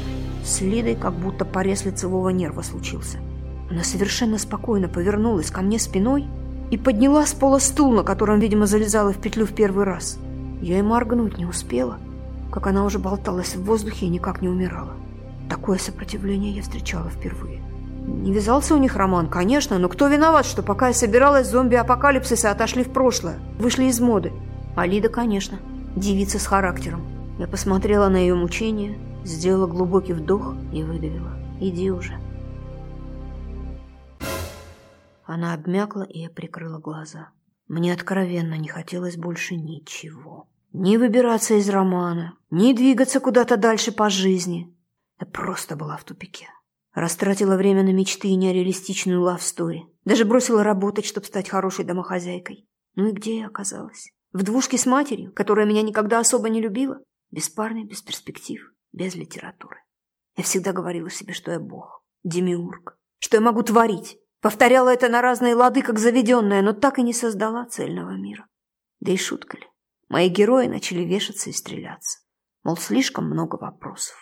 С 0.45 0.61
Лидой 0.61 0.97
как 0.97 1.15
будто 1.15 1.45
порез 1.45 1.85
лицевого 1.85 2.31
нерва 2.31 2.63
случился. 2.63 3.19
Она 3.71 3.85
совершенно 3.85 4.39
спокойно 4.39 4.89
повернулась 4.89 5.51
ко 5.51 5.63
мне 5.63 5.79
спиной– 5.79 6.27
и 6.73 6.79
подняла 6.79 7.27
с 7.27 7.35
пола 7.35 7.59
стул, 7.59 7.93
на 7.93 8.03
котором, 8.03 8.41
видимо, 8.41 8.65
залезала 8.65 9.13
в 9.13 9.21
петлю 9.21 9.45
в 9.45 9.53
первый 9.53 9.85
раз. 9.85 10.19
Я 10.63 10.79
и 10.79 10.83
моргнуть 10.83 11.37
не 11.37 11.45
успела, 11.45 11.99
как 12.51 12.67
она 12.67 12.87
уже 12.87 12.99
болталась 12.99 13.55
в 13.55 13.65
воздухе 13.65 14.07
и 14.07 14.09
никак 14.09 14.41
не 14.41 14.49
умирала. 14.49 14.95
Такое 15.51 15.77
сопротивление 15.77 16.53
я 16.53 16.63
встречала 16.63 17.11
впервые. 17.11 17.62
Не 18.07 18.33
вязался 18.33 18.75
у 18.75 18.79
них 18.79 18.97
роман, 18.97 19.29
конечно, 19.29 19.79
но 19.79 19.89
кто 19.89 20.09
виноват, 20.09 20.45
что 20.45 20.63
пока 20.63 20.89
я 20.89 20.95
собиралась, 20.95 21.49
зомби-апокалипсисы 21.49 22.47
отошли 22.47 22.83
в 22.83 22.93
прошлое, 22.93 23.39
вышли 23.59 23.85
из 23.85 24.01
моды? 24.01 24.33
Алида, 24.77 25.09
конечно, 25.09 25.59
девица 25.95 26.39
с 26.39 26.47
характером. 26.47 27.03
Я 27.39 27.47
посмотрела 27.47 28.09
на 28.09 28.17
ее 28.17 28.35
мучения, 28.35 28.99
сделала 29.25 29.67
глубокий 29.67 30.13
вдох 30.13 30.55
и 30.73 30.83
выдавила. 30.83 31.37
«Иди 31.61 31.91
уже». 31.91 32.19
Она 35.25 35.55
обмякла, 35.55 36.03
и 36.03 36.21
я 36.21 36.31
прикрыла 36.31 36.79
глаза. 36.79 37.31
Мне 37.69 37.93
откровенно 37.93 38.55
не 38.55 38.69
хотелось 38.69 39.17
больше 39.17 39.55
ничего. 39.55 40.49
Ни 40.73 40.97
выбираться 40.97 41.55
из 41.55 41.69
романа, 41.69 42.35
ни 42.51 42.73
двигаться 42.73 43.21
куда-то 43.21 43.57
дальше 43.57 43.93
по 43.93 44.11
жизни. 44.11 44.75
Я 45.21 45.27
просто 45.27 45.77
была 45.77 45.97
в 45.97 46.05
тупике. 46.05 46.49
Растратила 46.93 47.57
время 47.57 47.83
на 47.83 47.93
мечты 47.93 48.29
и 48.29 48.35
нереалистичную 48.35 49.23
лавстори. 49.23 49.87
Даже 50.05 50.25
бросила 50.25 50.63
работать, 50.63 51.07
чтобы 51.07 51.27
стать 51.27 51.49
хорошей 51.49 51.85
домохозяйкой. 51.85 52.69
Ну 52.95 53.09
и 53.09 53.13
где 53.13 53.39
я 53.39 53.47
оказалась? 53.47 54.11
В 54.33 54.43
двушке 54.43 54.79
с 54.79 54.87
матерью, 54.87 55.33
которая 55.33 55.67
меня 55.67 55.83
никогда 55.83 56.21
особо 56.21 56.49
не 56.49 56.61
любила? 56.61 57.01
Без 57.31 57.49
парня, 57.49 57.85
без 57.85 58.03
перспектив, 58.03 58.61
без 58.93 59.15
литературы. 59.15 59.79
Я 60.37 60.45
всегда 60.45 60.73
говорила 60.73 61.11
себе, 61.11 61.33
что 61.33 61.51
я 61.51 61.61
бог, 61.61 62.05
демиург, 62.25 62.99
что 63.19 63.37
я 63.37 63.41
могу 63.41 63.63
творить, 63.63 64.19
Повторяла 64.43 64.89
это 64.89 65.09
на 65.09 65.23
разные 65.23 65.55
лады, 65.55 65.83
как 65.83 66.01
заведенная, 66.01 66.63
но 66.63 66.73
так 66.73 66.99
и 66.99 67.03
не 67.03 67.13
создала 67.13 67.65
цельного 67.65 68.17
мира. 68.17 68.49
Да 68.99 69.13
и 69.13 69.17
шутка 69.17 69.57
ли. 69.57 69.67
Мои 70.09 70.29
герои 70.29 70.67
начали 70.67 71.03
вешаться 71.05 71.49
и 71.49 71.53
стреляться. 71.53 72.19
Мол, 72.65 72.77
слишком 72.77 73.27
много 73.27 73.55
вопросов. 73.55 74.17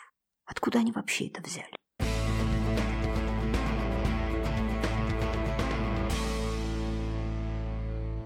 Откуда 0.45 0.81
они 0.81 0.93
вообще 0.93 1.29
это 1.29 1.41
взяли? 1.41 1.75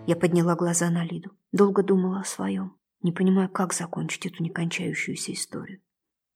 Я 0.06 0.16
подняла 0.16 0.54
глаза 0.54 0.90
на 0.90 1.04
Лиду. 1.04 1.30
Долго 1.52 1.82
думала 1.82 2.20
о 2.20 2.24
своем, 2.24 2.76
не 3.02 3.12
понимая, 3.12 3.48
как 3.48 3.72
закончить 3.72 4.26
эту 4.26 4.42
некончающуюся 4.42 5.32
историю. 5.32 5.80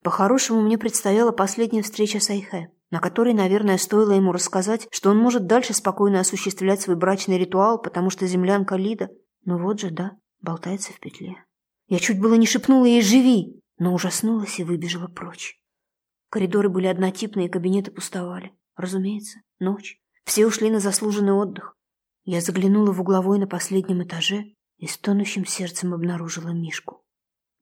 По-хорошему, 0.02 0.62
мне 0.62 0.78
предстояла 0.78 1.32
последняя 1.32 1.82
встреча 1.82 2.20
с 2.20 2.30
Айхе 2.30 2.70
на 2.90 3.00
которой, 3.00 3.34
наверное, 3.34 3.78
стоило 3.78 4.12
ему 4.12 4.32
рассказать, 4.32 4.88
что 4.90 5.10
он 5.10 5.18
может 5.18 5.46
дальше 5.46 5.74
спокойно 5.74 6.20
осуществлять 6.20 6.80
свой 6.80 6.96
брачный 6.96 7.38
ритуал, 7.38 7.80
потому 7.80 8.10
что 8.10 8.26
землянка 8.26 8.76
Лида... 8.76 9.10
Ну 9.44 9.58
вот 9.58 9.80
же, 9.80 9.90
да, 9.90 10.12
болтается 10.40 10.92
в 10.92 11.00
петле. 11.00 11.36
Я 11.86 11.98
чуть 11.98 12.20
было 12.20 12.34
не 12.34 12.46
шепнула 12.46 12.86
ей 12.86 13.02
«живи», 13.02 13.62
но 13.78 13.94
ужаснулась 13.94 14.58
и 14.58 14.64
выбежала 14.64 15.08
прочь. 15.08 15.60
Коридоры 16.30 16.68
были 16.68 16.86
однотипные, 16.86 17.48
кабинеты 17.48 17.90
пустовали. 17.90 18.52
Разумеется, 18.76 19.40
ночь. 19.58 20.00
Все 20.24 20.46
ушли 20.46 20.70
на 20.70 20.80
заслуженный 20.80 21.32
отдых. 21.32 21.76
Я 22.30 22.42
заглянула 22.42 22.92
в 22.92 23.00
угловой 23.00 23.38
на 23.38 23.46
последнем 23.46 24.02
этаже 24.02 24.54
и 24.76 24.86
с 24.86 24.98
тонущим 24.98 25.46
сердцем 25.46 25.94
обнаружила 25.94 26.50
Мишку. 26.50 27.02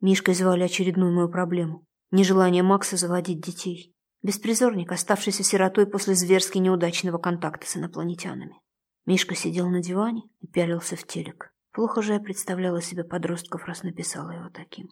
Мишкой 0.01 0.35
звали 0.35 0.65
очередную 0.65 1.15
мою 1.15 1.29
проблему– 1.29 1.87
нежелание 2.11 2.65
Макса 2.65 2.97
заводить 2.97 3.41
детей. 3.41 3.95
Беспризорник, 4.25 4.91
оставшийся 4.91 5.45
сиротой 5.45 5.87
после 5.87 6.17
зверски 6.17 6.59
неудачного 6.59 7.19
контакта 7.19 7.65
с 7.65 7.77
инопланетянами. 7.77 8.61
Мишка 9.05 9.37
сидел 9.37 9.69
на 9.69 9.81
диване 9.81 10.25
и 10.41 10.49
пялился 10.49 10.97
в 10.97 11.07
телек. 11.07 11.55
Плохо 11.71 12.03
же 12.03 12.15
я 12.15 12.19
представляла 12.19 12.83
себе 12.83 13.05
подростков, 13.05 13.67
раз 13.67 13.85
написала 13.85 14.33
его 14.33 14.49
таким. 14.49 14.89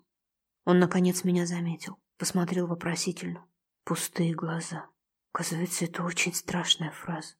Он, 0.64 0.78
наконец, 0.78 1.24
меня 1.24 1.46
заметил. 1.46 1.96
Посмотрел 2.16 2.68
вопросительно. 2.68 3.44
Пустые 3.82 4.34
глаза. 4.34 4.86
Оказывается, 5.32 5.86
это 5.86 6.04
очень 6.04 6.32
страшная 6.32 6.92
фраза. 6.92 7.34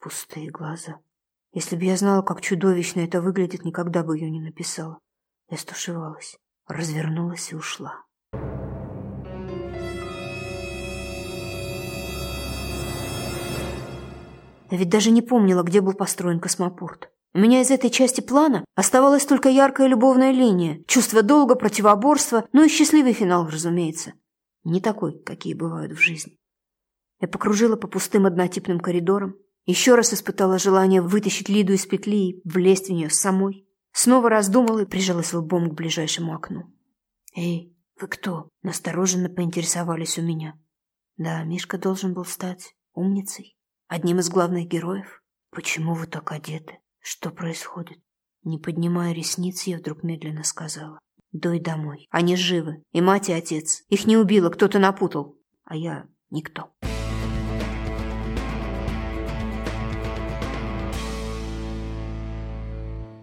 Пустые 0.00 0.48
глаза. 0.48 1.02
Если 1.56 1.74
бы 1.74 1.84
я 1.86 1.96
знала, 1.96 2.20
как 2.20 2.42
чудовищно 2.42 3.00
это 3.00 3.22
выглядит, 3.22 3.64
никогда 3.64 4.02
бы 4.02 4.14
ее 4.18 4.30
не 4.30 4.42
написала. 4.42 4.98
Я 5.48 5.56
стушевалась, 5.56 6.36
развернулась 6.68 7.50
и 7.50 7.56
ушла. 7.56 8.04
Я 14.70 14.76
ведь 14.76 14.90
даже 14.90 15.10
не 15.10 15.22
помнила, 15.22 15.62
где 15.62 15.80
был 15.80 15.94
построен 15.94 16.40
космопорт. 16.40 17.10
У 17.32 17.38
меня 17.38 17.62
из 17.62 17.70
этой 17.70 17.88
части 17.88 18.20
плана 18.20 18.66
оставалась 18.74 19.24
только 19.24 19.48
яркая 19.48 19.86
любовная 19.86 20.32
линия, 20.32 20.84
чувство 20.86 21.22
долга, 21.22 21.54
противоборства, 21.54 22.46
ну 22.52 22.66
и 22.66 22.68
счастливый 22.68 23.14
финал, 23.14 23.48
разумеется. 23.48 24.12
Не 24.64 24.82
такой, 24.82 25.18
какие 25.22 25.54
бывают 25.54 25.92
в 25.92 26.02
жизни. 26.02 26.36
Я 27.18 27.28
покружила 27.28 27.76
по 27.76 27.88
пустым 27.88 28.26
однотипным 28.26 28.78
коридорам, 28.78 29.36
еще 29.66 29.94
раз 29.94 30.14
испытала 30.14 30.58
желание 30.58 31.02
вытащить 31.02 31.48
Лиду 31.48 31.74
из 31.74 31.86
петли 31.86 32.30
и 32.30 32.40
влезть 32.44 32.88
в 32.88 32.92
нее 32.92 33.10
самой. 33.10 33.68
Снова 33.92 34.30
раздумала 34.30 34.80
и 34.80 34.86
прижалась 34.86 35.34
лбом 35.34 35.70
к 35.70 35.74
ближайшему 35.74 36.34
окну. 36.34 36.72
«Эй, 37.34 37.76
вы 38.00 38.08
кто?»– 38.08 38.48
настороженно 38.62 39.28
поинтересовались 39.28 40.18
у 40.18 40.22
меня. 40.22 40.58
Да, 41.16 41.42
Мишка 41.44 41.78
должен 41.78 42.12
был 42.12 42.24
стать 42.24 42.74
умницей. 42.92 43.56
Одним 43.88 44.18
из 44.18 44.28
главных 44.28 44.68
героев? 44.68 45.22
Почему 45.50 45.94
вы 45.94 46.06
так 46.06 46.30
одеты? 46.32 46.78
Что 47.00 47.30
происходит? 47.30 47.98
Не 48.42 48.58
поднимая 48.58 49.12
ресниц, 49.12 49.62
я 49.62 49.78
вдруг 49.78 50.02
медленно 50.02 50.44
сказала. 50.44 50.98
Дой 51.32 51.60
домой. 51.60 52.06
Они 52.10 52.36
живы. 52.36 52.82
И 52.92 53.00
мать, 53.00 53.28
и 53.28 53.32
отец. 53.32 53.82
Их 53.88 54.06
не 54.06 54.16
убило, 54.16 54.50
кто-то 54.50 54.78
напутал. 54.78 55.38
А 55.64 55.76
я 55.76 56.06
никто. 56.30 56.74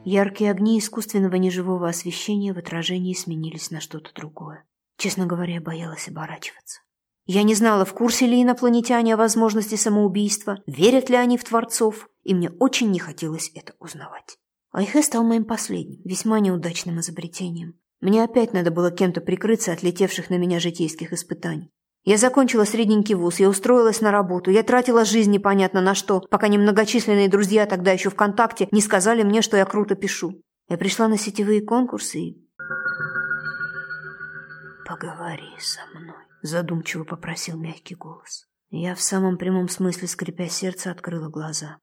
Яркие 0.06 0.52
огни 0.52 0.80
искусственного 0.80 1.36
неживого 1.36 1.88
освещения 1.88 2.54
в 2.54 2.58
отражении 2.58 3.14
сменились 3.14 3.72
на 3.72 3.80
что-то 3.80 4.14
другое. 4.14 4.66
Честно 4.98 5.26
говоря, 5.26 5.62
боялась 5.62 6.08
оборачиваться. 6.08 6.82
Я 7.26 7.44
не 7.44 7.56
знала, 7.56 7.86
в 7.86 7.94
курсе 7.94 8.28
ли 8.28 8.42
инопланетяне 8.42 9.14
о 9.14 9.18
возможности 9.18 9.76
самоубийства, 9.76 10.62
верят 10.68 11.10
ли 11.10 11.16
они 11.16 11.38
в 11.38 11.46
творцов, 11.46 12.10
и 12.24 12.34
мне 12.34 12.50
очень 12.60 12.92
не 12.92 13.00
хотелось 13.00 13.52
это 13.56 13.74
узнавать. 13.80 14.38
Айхе 14.74 15.02
стал 15.04 15.24
моим 15.24 15.46
последним, 15.46 16.02
весьма 16.04 16.40
неудачным 16.40 17.00
изобретением. 17.00 17.80
Мне 18.02 18.24
опять 18.24 18.52
надо 18.52 18.72
было 18.72 18.92
кем-то 18.92 19.22
прикрыться 19.22 19.72
от 19.72 19.84
летевших 19.84 20.30
на 20.30 20.38
меня 20.38 20.60
житейских 20.60 21.14
испытаний. 21.14 21.72
Я 22.06 22.18
закончила 22.18 22.66
средненький 22.66 23.16
вуз, 23.16 23.40
я 23.40 23.48
устроилась 23.48 24.02
на 24.02 24.12
работу, 24.12 24.52
я 24.52 24.64
тратила 24.64 25.06
жизнь 25.06 25.32
непонятно 25.32 25.80
на 25.80 25.96
что, 25.96 26.20
пока 26.20 26.50
немногочисленные 26.50 27.30
друзья 27.30 27.66
тогда 27.66 27.94
еще 27.94 28.10
ВКонтакте 28.10 28.68
не 28.72 28.82
сказали 28.82 29.24
мне, 29.24 29.42
что 29.42 29.56
я 29.56 29.66
круто 29.66 29.96
пишу. 29.96 30.42
Я 30.68 30.78
пришла 30.78 31.08
на 31.08 31.18
сетевые 31.18 31.62
конкурсы 31.62 32.20
и... 32.20 32.50
«Поговори 34.86 35.56
со 35.60 35.80
мной»,— 35.98 36.18
задумчиво 36.42 37.06
попросил 37.06 37.58
мягкий 37.58 37.96
голос. 37.96 38.48
Я 38.70 38.96
в 38.96 39.02
самом 39.02 39.38
прямом 39.38 39.70
смысле, 39.70 40.08
скрипя 40.10 40.50
сердце, 40.50 40.92
открыла 40.92 41.30
глаза. 41.30 41.78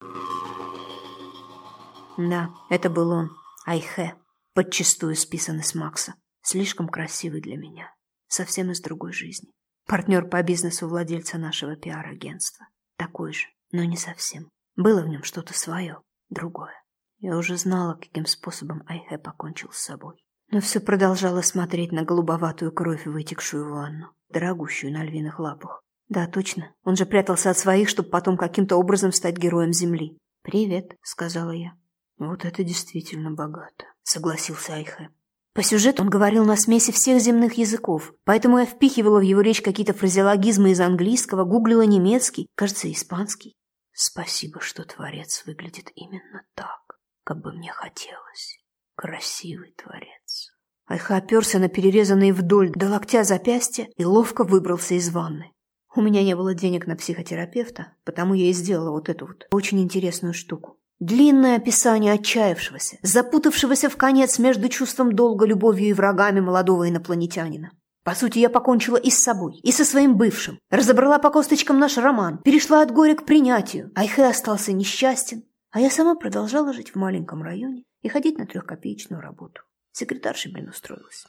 Да, 2.18 2.50
это 2.68 2.90
был 2.90 3.10
он, 3.10 3.30
Айхе, 3.64 4.16
подчистую 4.54 5.14
списанный 5.16 5.62
с 5.62 5.74
Макса. 5.74 6.14
Слишком 6.42 6.88
красивый 6.88 7.40
для 7.40 7.56
меня. 7.56 7.94
Совсем 8.26 8.70
из 8.70 8.80
другой 8.80 9.12
жизни. 9.12 9.50
Партнер 9.90 10.24
по 10.24 10.40
бизнесу 10.44 10.86
владельца 10.86 11.36
нашего 11.36 11.74
пиар-агентства. 11.74 12.68
Такой 12.96 13.32
же, 13.32 13.46
но 13.72 13.82
не 13.82 13.96
совсем. 13.96 14.48
Было 14.76 15.02
в 15.02 15.08
нем 15.08 15.24
что-то 15.24 15.52
свое, 15.52 16.00
другое. 16.28 16.80
Я 17.18 17.36
уже 17.36 17.56
знала, 17.56 17.94
каким 17.94 18.24
способом 18.24 18.84
Айхе 18.86 19.18
покончил 19.18 19.72
с 19.72 19.80
собой. 19.80 20.24
Но 20.52 20.60
все 20.60 20.78
продолжала 20.78 21.42
смотреть 21.42 21.90
на 21.90 22.04
голубоватую 22.04 22.70
кровь, 22.70 23.04
вытекшую 23.04 23.66
в 23.66 23.72
ванну, 23.72 24.12
дорогущую 24.28 24.92
на 24.92 25.02
львиных 25.02 25.40
лапах. 25.40 25.82
Да, 26.08 26.28
точно, 26.28 26.72
он 26.84 26.94
же 26.94 27.04
прятался 27.04 27.50
от 27.50 27.58
своих, 27.58 27.88
чтобы 27.88 28.10
потом 28.10 28.36
каким-то 28.36 28.76
образом 28.76 29.10
стать 29.10 29.38
героем 29.38 29.72
Земли. 29.72 30.16
«Привет»,— 30.42 30.96
сказала 31.02 31.50
я. 31.50 31.72
«Вот 32.16 32.44
это 32.44 32.62
действительно 32.62 33.32
богато»,— 33.32 33.86
согласился 34.04 34.74
Айхе. 34.74 35.10
По 35.60 35.64
сюжету 35.64 36.02
он 36.02 36.08
говорил 36.08 36.46
на 36.46 36.56
смеси 36.56 36.90
всех 36.90 37.20
земных 37.20 37.58
языков, 37.58 38.14
поэтому 38.24 38.60
я 38.60 38.64
впихивала 38.64 39.18
в 39.18 39.24
его 39.24 39.42
речь 39.42 39.60
какие-то 39.60 39.92
фразеологизмы 39.92 40.70
из 40.70 40.80
английского, 40.80 41.44
гуглила 41.44 41.82
немецкий, 41.82 42.46
кажется, 42.54 42.90
испанский. 42.90 43.52
Спасибо, 43.92 44.62
что 44.62 44.84
творец 44.84 45.42
выглядит 45.44 45.90
именно 45.94 46.44
так, 46.54 46.80
как 47.24 47.42
бы 47.42 47.52
мне 47.52 47.70
хотелось. 47.72 48.64
Красивый 48.94 49.74
творец. 49.76 50.50
Айха 50.86 51.16
оперся 51.16 51.58
на 51.58 51.68
перерезанные 51.68 52.32
вдоль 52.32 52.72
до 52.72 52.88
локтя 52.88 53.22
запястья 53.22 53.86
и 53.98 54.04
ловко 54.06 54.44
выбрался 54.44 54.94
из 54.94 55.10
ванны. 55.10 55.52
У 55.94 56.00
меня 56.00 56.24
не 56.24 56.34
было 56.34 56.54
денег 56.54 56.86
на 56.86 56.96
психотерапевта, 56.96 57.92
потому 58.04 58.32
я 58.32 58.48
и 58.48 58.54
сделала 58.54 58.92
вот 58.92 59.10
эту 59.10 59.26
вот 59.26 59.46
очень 59.50 59.82
интересную 59.82 60.32
штуку. 60.32 60.79
Длинное 61.00 61.56
описание 61.56 62.12
отчаявшегося, 62.12 62.98
запутавшегося 63.00 63.88
в 63.88 63.96
конец 63.96 64.38
между 64.38 64.68
чувством 64.68 65.14
долга, 65.14 65.46
любовью 65.46 65.88
и 65.88 65.92
врагами 65.94 66.40
молодого 66.40 66.90
инопланетянина. 66.90 67.70
По 68.04 68.14
сути, 68.14 68.38
я 68.38 68.50
покончила 68.50 68.98
и 68.98 69.08
с 69.08 69.22
собой, 69.22 69.56
и 69.62 69.72
со 69.72 69.86
своим 69.86 70.18
бывшим. 70.18 70.58
Разобрала 70.68 71.18
по 71.18 71.30
косточкам 71.30 71.78
наш 71.78 71.96
роман, 71.96 72.38
перешла 72.42 72.82
от 72.82 72.90
горя 72.90 73.14
к 73.14 73.24
принятию. 73.24 73.90
Айхэ 73.94 74.28
остался 74.28 74.72
несчастен, 74.72 75.44
а 75.70 75.80
я 75.80 75.90
сама 75.90 76.16
продолжала 76.16 76.74
жить 76.74 76.90
в 76.90 76.96
маленьком 76.96 77.42
районе 77.42 77.84
и 78.02 78.08
ходить 78.08 78.36
на 78.36 78.46
трехкопеечную 78.46 79.22
работу. 79.22 79.62
Секретаршей, 79.92 80.52
блин, 80.52 80.68
устроилась. 80.68 81.24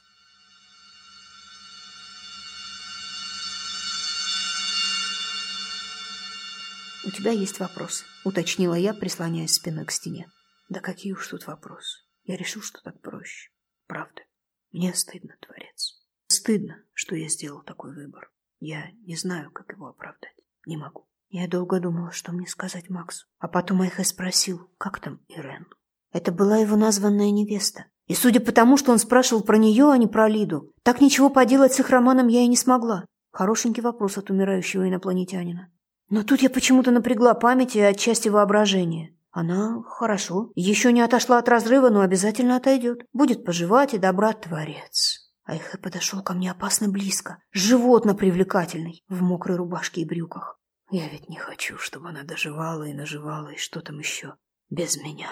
«У 7.04 7.10
тебя 7.10 7.32
есть 7.32 7.58
вопросы»,— 7.58 8.04
уточнила 8.24 8.74
я, 8.74 8.94
прислоняясь 8.94 9.54
спиной 9.54 9.84
к 9.86 9.90
стене. 9.90 10.30
«Да 10.68 10.80
какие 10.80 11.12
уж 11.12 11.26
тут 11.26 11.46
вопросы. 11.46 11.98
Я 12.24 12.36
решил, 12.36 12.62
что 12.62 12.80
так 12.80 13.00
проще. 13.00 13.50
Правда. 13.88 14.22
Мне 14.70 14.94
стыдно, 14.94 15.34
Творец. 15.40 16.00
Стыдно, 16.28 16.76
что 16.92 17.16
я 17.16 17.28
сделал 17.28 17.62
такой 17.62 17.94
выбор. 17.94 18.30
Я 18.60 18.90
не 19.04 19.16
знаю, 19.16 19.50
как 19.50 19.72
его 19.72 19.88
оправдать. 19.88 20.36
Не 20.66 20.76
могу. 20.76 21.08
Я 21.28 21.48
долго 21.48 21.80
думала, 21.80 22.12
что 22.12 22.30
мне 22.32 22.46
сказать 22.46 22.88
Максу. 22.88 23.26
А 23.38 23.48
потом 23.48 23.82
Эхе 23.82 24.04
спросил, 24.04 24.70
как 24.78 25.00
там 25.00 25.20
Ирен. 25.28 25.66
Это 26.12 26.30
была 26.30 26.58
его 26.58 26.76
названная 26.76 27.30
невеста. 27.30 27.86
И 28.06 28.14
судя 28.14 28.40
по 28.40 28.52
тому, 28.52 28.76
что 28.76 28.92
он 28.92 28.98
спрашивал 28.98 29.42
про 29.42 29.56
нее, 29.56 29.90
а 29.90 29.96
не 29.96 30.06
про 30.06 30.28
Лиду, 30.28 30.72
так 30.82 31.00
ничего 31.00 31.30
поделать 31.30 31.72
с 31.72 31.80
их 31.80 31.90
романом 31.90 32.28
я 32.28 32.42
и 32.42 32.48
не 32.48 32.56
смогла. 32.56 33.06
Хорошенький 33.32 33.80
вопрос 33.80 34.18
от 34.18 34.30
умирающего 34.30 34.88
инопланетянина. 34.88 35.72
Но 36.12 36.24
тут 36.24 36.42
я 36.42 36.50
почему-то 36.50 36.90
напрягла 36.90 37.32
память 37.32 37.74
и 37.74 37.80
отчасти 37.80 38.28
воображение. 38.28 39.16
Она 39.30 39.82
хорошо. 39.88 40.52
Еще 40.54 40.92
не 40.92 41.00
отошла 41.00 41.38
от 41.38 41.48
разрыва, 41.48 41.88
но 41.88 42.02
обязательно 42.02 42.56
отойдет. 42.56 43.06
Будет 43.14 43.46
поживать 43.46 43.94
и 43.94 43.98
добрать 43.98 44.42
творец. 44.42 45.32
Айхэ 45.44 45.78
подошел 45.78 46.22
ко 46.22 46.34
мне 46.34 46.50
опасно 46.50 46.90
близко, 46.90 47.38
животно 47.50 48.14
привлекательный, 48.14 49.02
в 49.08 49.22
мокрой 49.22 49.56
рубашке 49.56 50.02
и 50.02 50.04
брюках. 50.04 50.60
Я 50.90 51.08
ведь 51.08 51.30
не 51.30 51.38
хочу, 51.38 51.78
чтобы 51.78 52.10
она 52.10 52.24
доживала 52.24 52.82
и 52.82 52.92
наживала, 52.92 53.48
и 53.48 53.56
что 53.56 53.80
там 53.80 53.98
еще, 53.98 54.34
без 54.68 54.98
меня. 54.98 55.30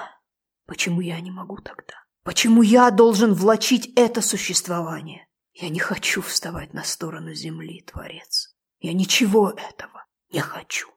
Почему 0.66 1.02
я 1.02 1.20
не 1.20 1.30
могу 1.30 1.58
тогда? 1.58 1.92
Почему 2.24 2.62
я 2.62 2.90
должен 2.90 3.34
влачить 3.34 3.92
это 3.96 4.22
существование? 4.22 5.28
Я 5.52 5.68
не 5.68 5.78
хочу 5.78 6.22
вставать 6.22 6.72
на 6.72 6.84
сторону 6.84 7.34
земли, 7.34 7.84
Творец. 7.86 8.56
Я 8.78 8.94
ничего 8.94 9.50
этого 9.50 9.99
не 10.30 10.40
хочу. 10.40 10.88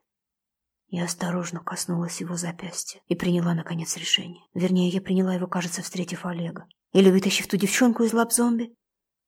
Я 0.88 1.04
осторожно 1.04 1.60
коснулась 1.60 2.20
его 2.20 2.36
запястья 2.36 3.00
и 3.08 3.16
приняла, 3.16 3.54
наконец, 3.54 3.96
решение. 3.96 4.44
Вернее, 4.54 4.88
я 4.90 5.00
приняла 5.00 5.34
его, 5.34 5.46
кажется, 5.46 5.82
встретив 5.82 6.24
Олега. 6.24 6.68
Или 6.92 7.10
вытащив 7.10 7.48
ту 7.48 7.56
девчонку 7.56 8.04
из 8.04 8.12
лап 8.12 8.32
зомби. 8.32 8.76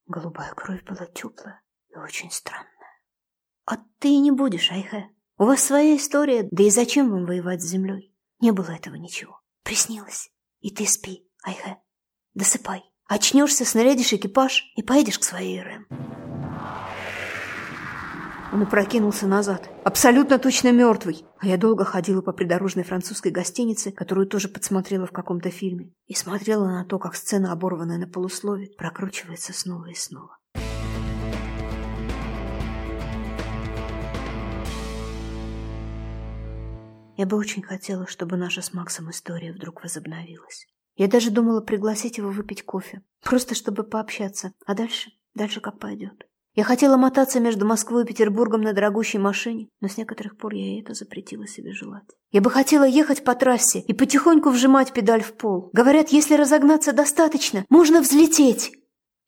Голубая 0.07 0.55
кровь 0.55 0.85
была 0.85 1.07
теплая 1.07 1.61
и 1.89 1.97
очень 1.97 2.31
странная. 2.31 2.71
А 3.65 3.79
ты 3.99 4.17
не 4.19 4.31
будешь, 4.31 4.71
Айхэ. 4.71 5.09
У 5.39 5.45
вас 5.45 5.65
своя 5.65 5.97
история, 5.97 6.47
да 6.51 6.63
и 6.63 6.71
зачем 6.71 7.11
вам 7.11 7.27
воевать 7.27 7.63
с 7.63 7.67
землей? 7.67 8.15
Не 8.39 8.53
было 8.53 8.71
этого 8.71 8.95
ничего. 8.95 9.41
Приснилось. 9.65 10.31
И 10.61 10.71
ты 10.71 10.87
спи, 10.87 11.29
Айхэ. 11.43 11.79
Досыпай. 12.35 12.85
Очнешься, 13.07 13.65
снарядишь 13.65 14.13
экипаж 14.13 14.63
и 14.77 14.83
поедешь 14.83 15.19
к 15.19 15.25
своей 15.25 15.61
Рэм. 15.61 16.26
Он 18.57 18.63
опрокинулся 18.63 19.27
назад, 19.27 19.69
абсолютно 19.85 20.39
точно 20.39 20.73
мертвый. 20.73 21.27
А 21.41 21.47
я 21.47 21.59
долго 21.59 21.85
ходила 21.85 22.23
по 22.23 22.33
придорожной 22.33 22.85
французской 22.85 23.31
гостинице, 23.31 23.93
которую 23.93 24.27
тоже 24.27 24.49
подсмотрела 24.49 25.05
в 25.05 25.13
каком-то 25.13 25.51
фильме, 25.51 25.93
и 26.07 26.15
смотрела 26.15 26.65
на 26.65 26.83
то, 26.87 26.99
как 26.99 27.17
сцена, 27.17 27.53
оборванная 27.53 27.99
на 27.99 28.09
полуслове, 28.09 28.71
прокручивается 28.79 29.53
снова 29.53 29.91
и 29.91 29.95
снова. 29.95 30.39
Я 37.19 37.27
бы 37.27 37.37
очень 37.37 37.63
хотела, 37.63 38.07
чтобы 38.07 38.39
наша 38.39 38.63
с 38.63 38.73
Максом 38.73 39.11
история 39.11 39.53
вдруг 39.53 39.83
возобновилась. 39.83 40.67
Я 40.95 41.09
даже 41.09 41.31
думала 41.31 41.61
пригласить 41.61 42.17
его 42.17 42.31
выпить 42.31 42.63
кофе, 42.63 43.03
просто 43.23 43.55
чтобы 43.55 43.85
пообщаться, 43.85 44.55
а 44.65 44.75
дальше, 44.75 45.11
дальше 45.35 45.61
как 45.61 45.79
пойдет. 45.79 46.27
Я 46.57 46.65
хотела 46.65 46.97
мотаться 46.97 47.39
между 47.39 47.67
Москвой 47.67 48.05
и 48.05 48.07
Петербургом 48.07 48.63
на 48.63 48.73
дорогущей 48.73 49.19
машине, 49.19 49.69
но 49.81 49.89
с 49.89 49.99
некоторых 49.99 50.39
пор 50.39 50.55
я 50.55 50.81
это 50.81 50.95
запретила 50.95 51.47
себе 51.47 51.73
желать. 51.73 52.09
Я 52.31 52.41
бы 52.41 52.51
хотела 52.51 52.85
ехать 52.85 53.25
по 53.25 53.35
трассе 53.35 53.81
и 53.81 53.93
потихоньку 53.93 54.49
вжимать 54.49 54.95
педаль 54.95 55.23
в 55.23 55.37
пол. 55.37 55.69
Говорят, 55.75 56.09
если 56.09 56.35
разогнаться 56.35 56.95
достаточно, 56.95 57.67
можно 57.69 58.01
взлететь. 58.01 58.73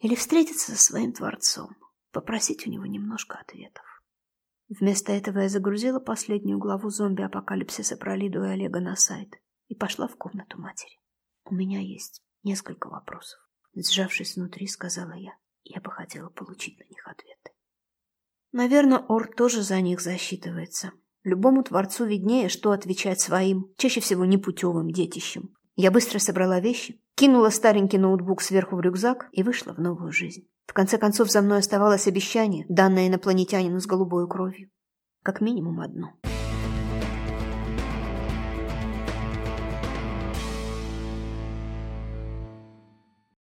Или 0.00 0.14
встретиться 0.14 0.72
со 0.72 0.82
своим 0.82 1.12
Творцом, 1.12 1.76
попросить 2.12 2.66
у 2.66 2.70
него 2.70 2.86
немножко 2.86 3.36
ответов. 3.36 3.84
Вместо 4.70 5.12
этого 5.12 5.40
я 5.40 5.50
загрузила 5.50 6.00
последнюю 6.00 6.58
главу 6.58 6.88
зомби-апокалипсиса 6.88 7.98
про 7.98 8.16
Лиду 8.16 8.42
и 8.42 8.48
Олега 8.48 8.80
на 8.80 8.96
сайт 8.96 9.34
и 9.66 9.74
пошла 9.74 10.08
в 10.08 10.16
комнату 10.16 10.58
матери. 10.58 10.98
У 11.44 11.54
меня 11.54 11.80
есть 11.80 12.22
несколько 12.42 12.88
вопросов. 12.88 13.38
Сжавшись 13.74 14.36
внутри, 14.36 14.66
сказала 14.66 15.12
я. 15.12 15.32
Я 15.64 15.80
бы 15.80 15.90
хотела 15.90 16.28
получить 16.30 16.78
на 16.78 16.84
них 16.84 17.06
ответы. 17.06 17.52
Наверное, 18.52 18.98
Ор 18.98 19.28
тоже 19.34 19.62
за 19.62 19.80
них 19.80 20.00
засчитывается. 20.00 20.92
Любому 21.24 21.62
творцу 21.62 22.06
виднее, 22.06 22.48
что 22.48 22.70
отвечать 22.70 23.20
своим, 23.20 23.72
чаще 23.76 24.00
всего 24.00 24.24
непутевым 24.24 24.90
детищам. 24.90 25.54
Я 25.76 25.90
быстро 25.90 26.18
собрала 26.18 26.60
вещи, 26.60 27.00
кинула 27.14 27.50
старенький 27.50 27.98
ноутбук 27.98 28.40
сверху 28.40 28.76
в 28.76 28.80
рюкзак 28.80 29.28
и 29.32 29.42
вышла 29.42 29.72
в 29.72 29.78
новую 29.78 30.12
жизнь. 30.12 30.48
В 30.66 30.72
конце 30.72 30.98
концов, 30.98 31.30
за 31.30 31.42
мной 31.42 31.58
оставалось 31.58 32.06
обещание, 32.06 32.64
данное 32.68 33.08
инопланетянину 33.08 33.80
с 33.80 33.86
голубой 33.86 34.28
кровью. 34.28 34.70
Как 35.22 35.40
минимум 35.40 35.80
одно. 35.80 36.12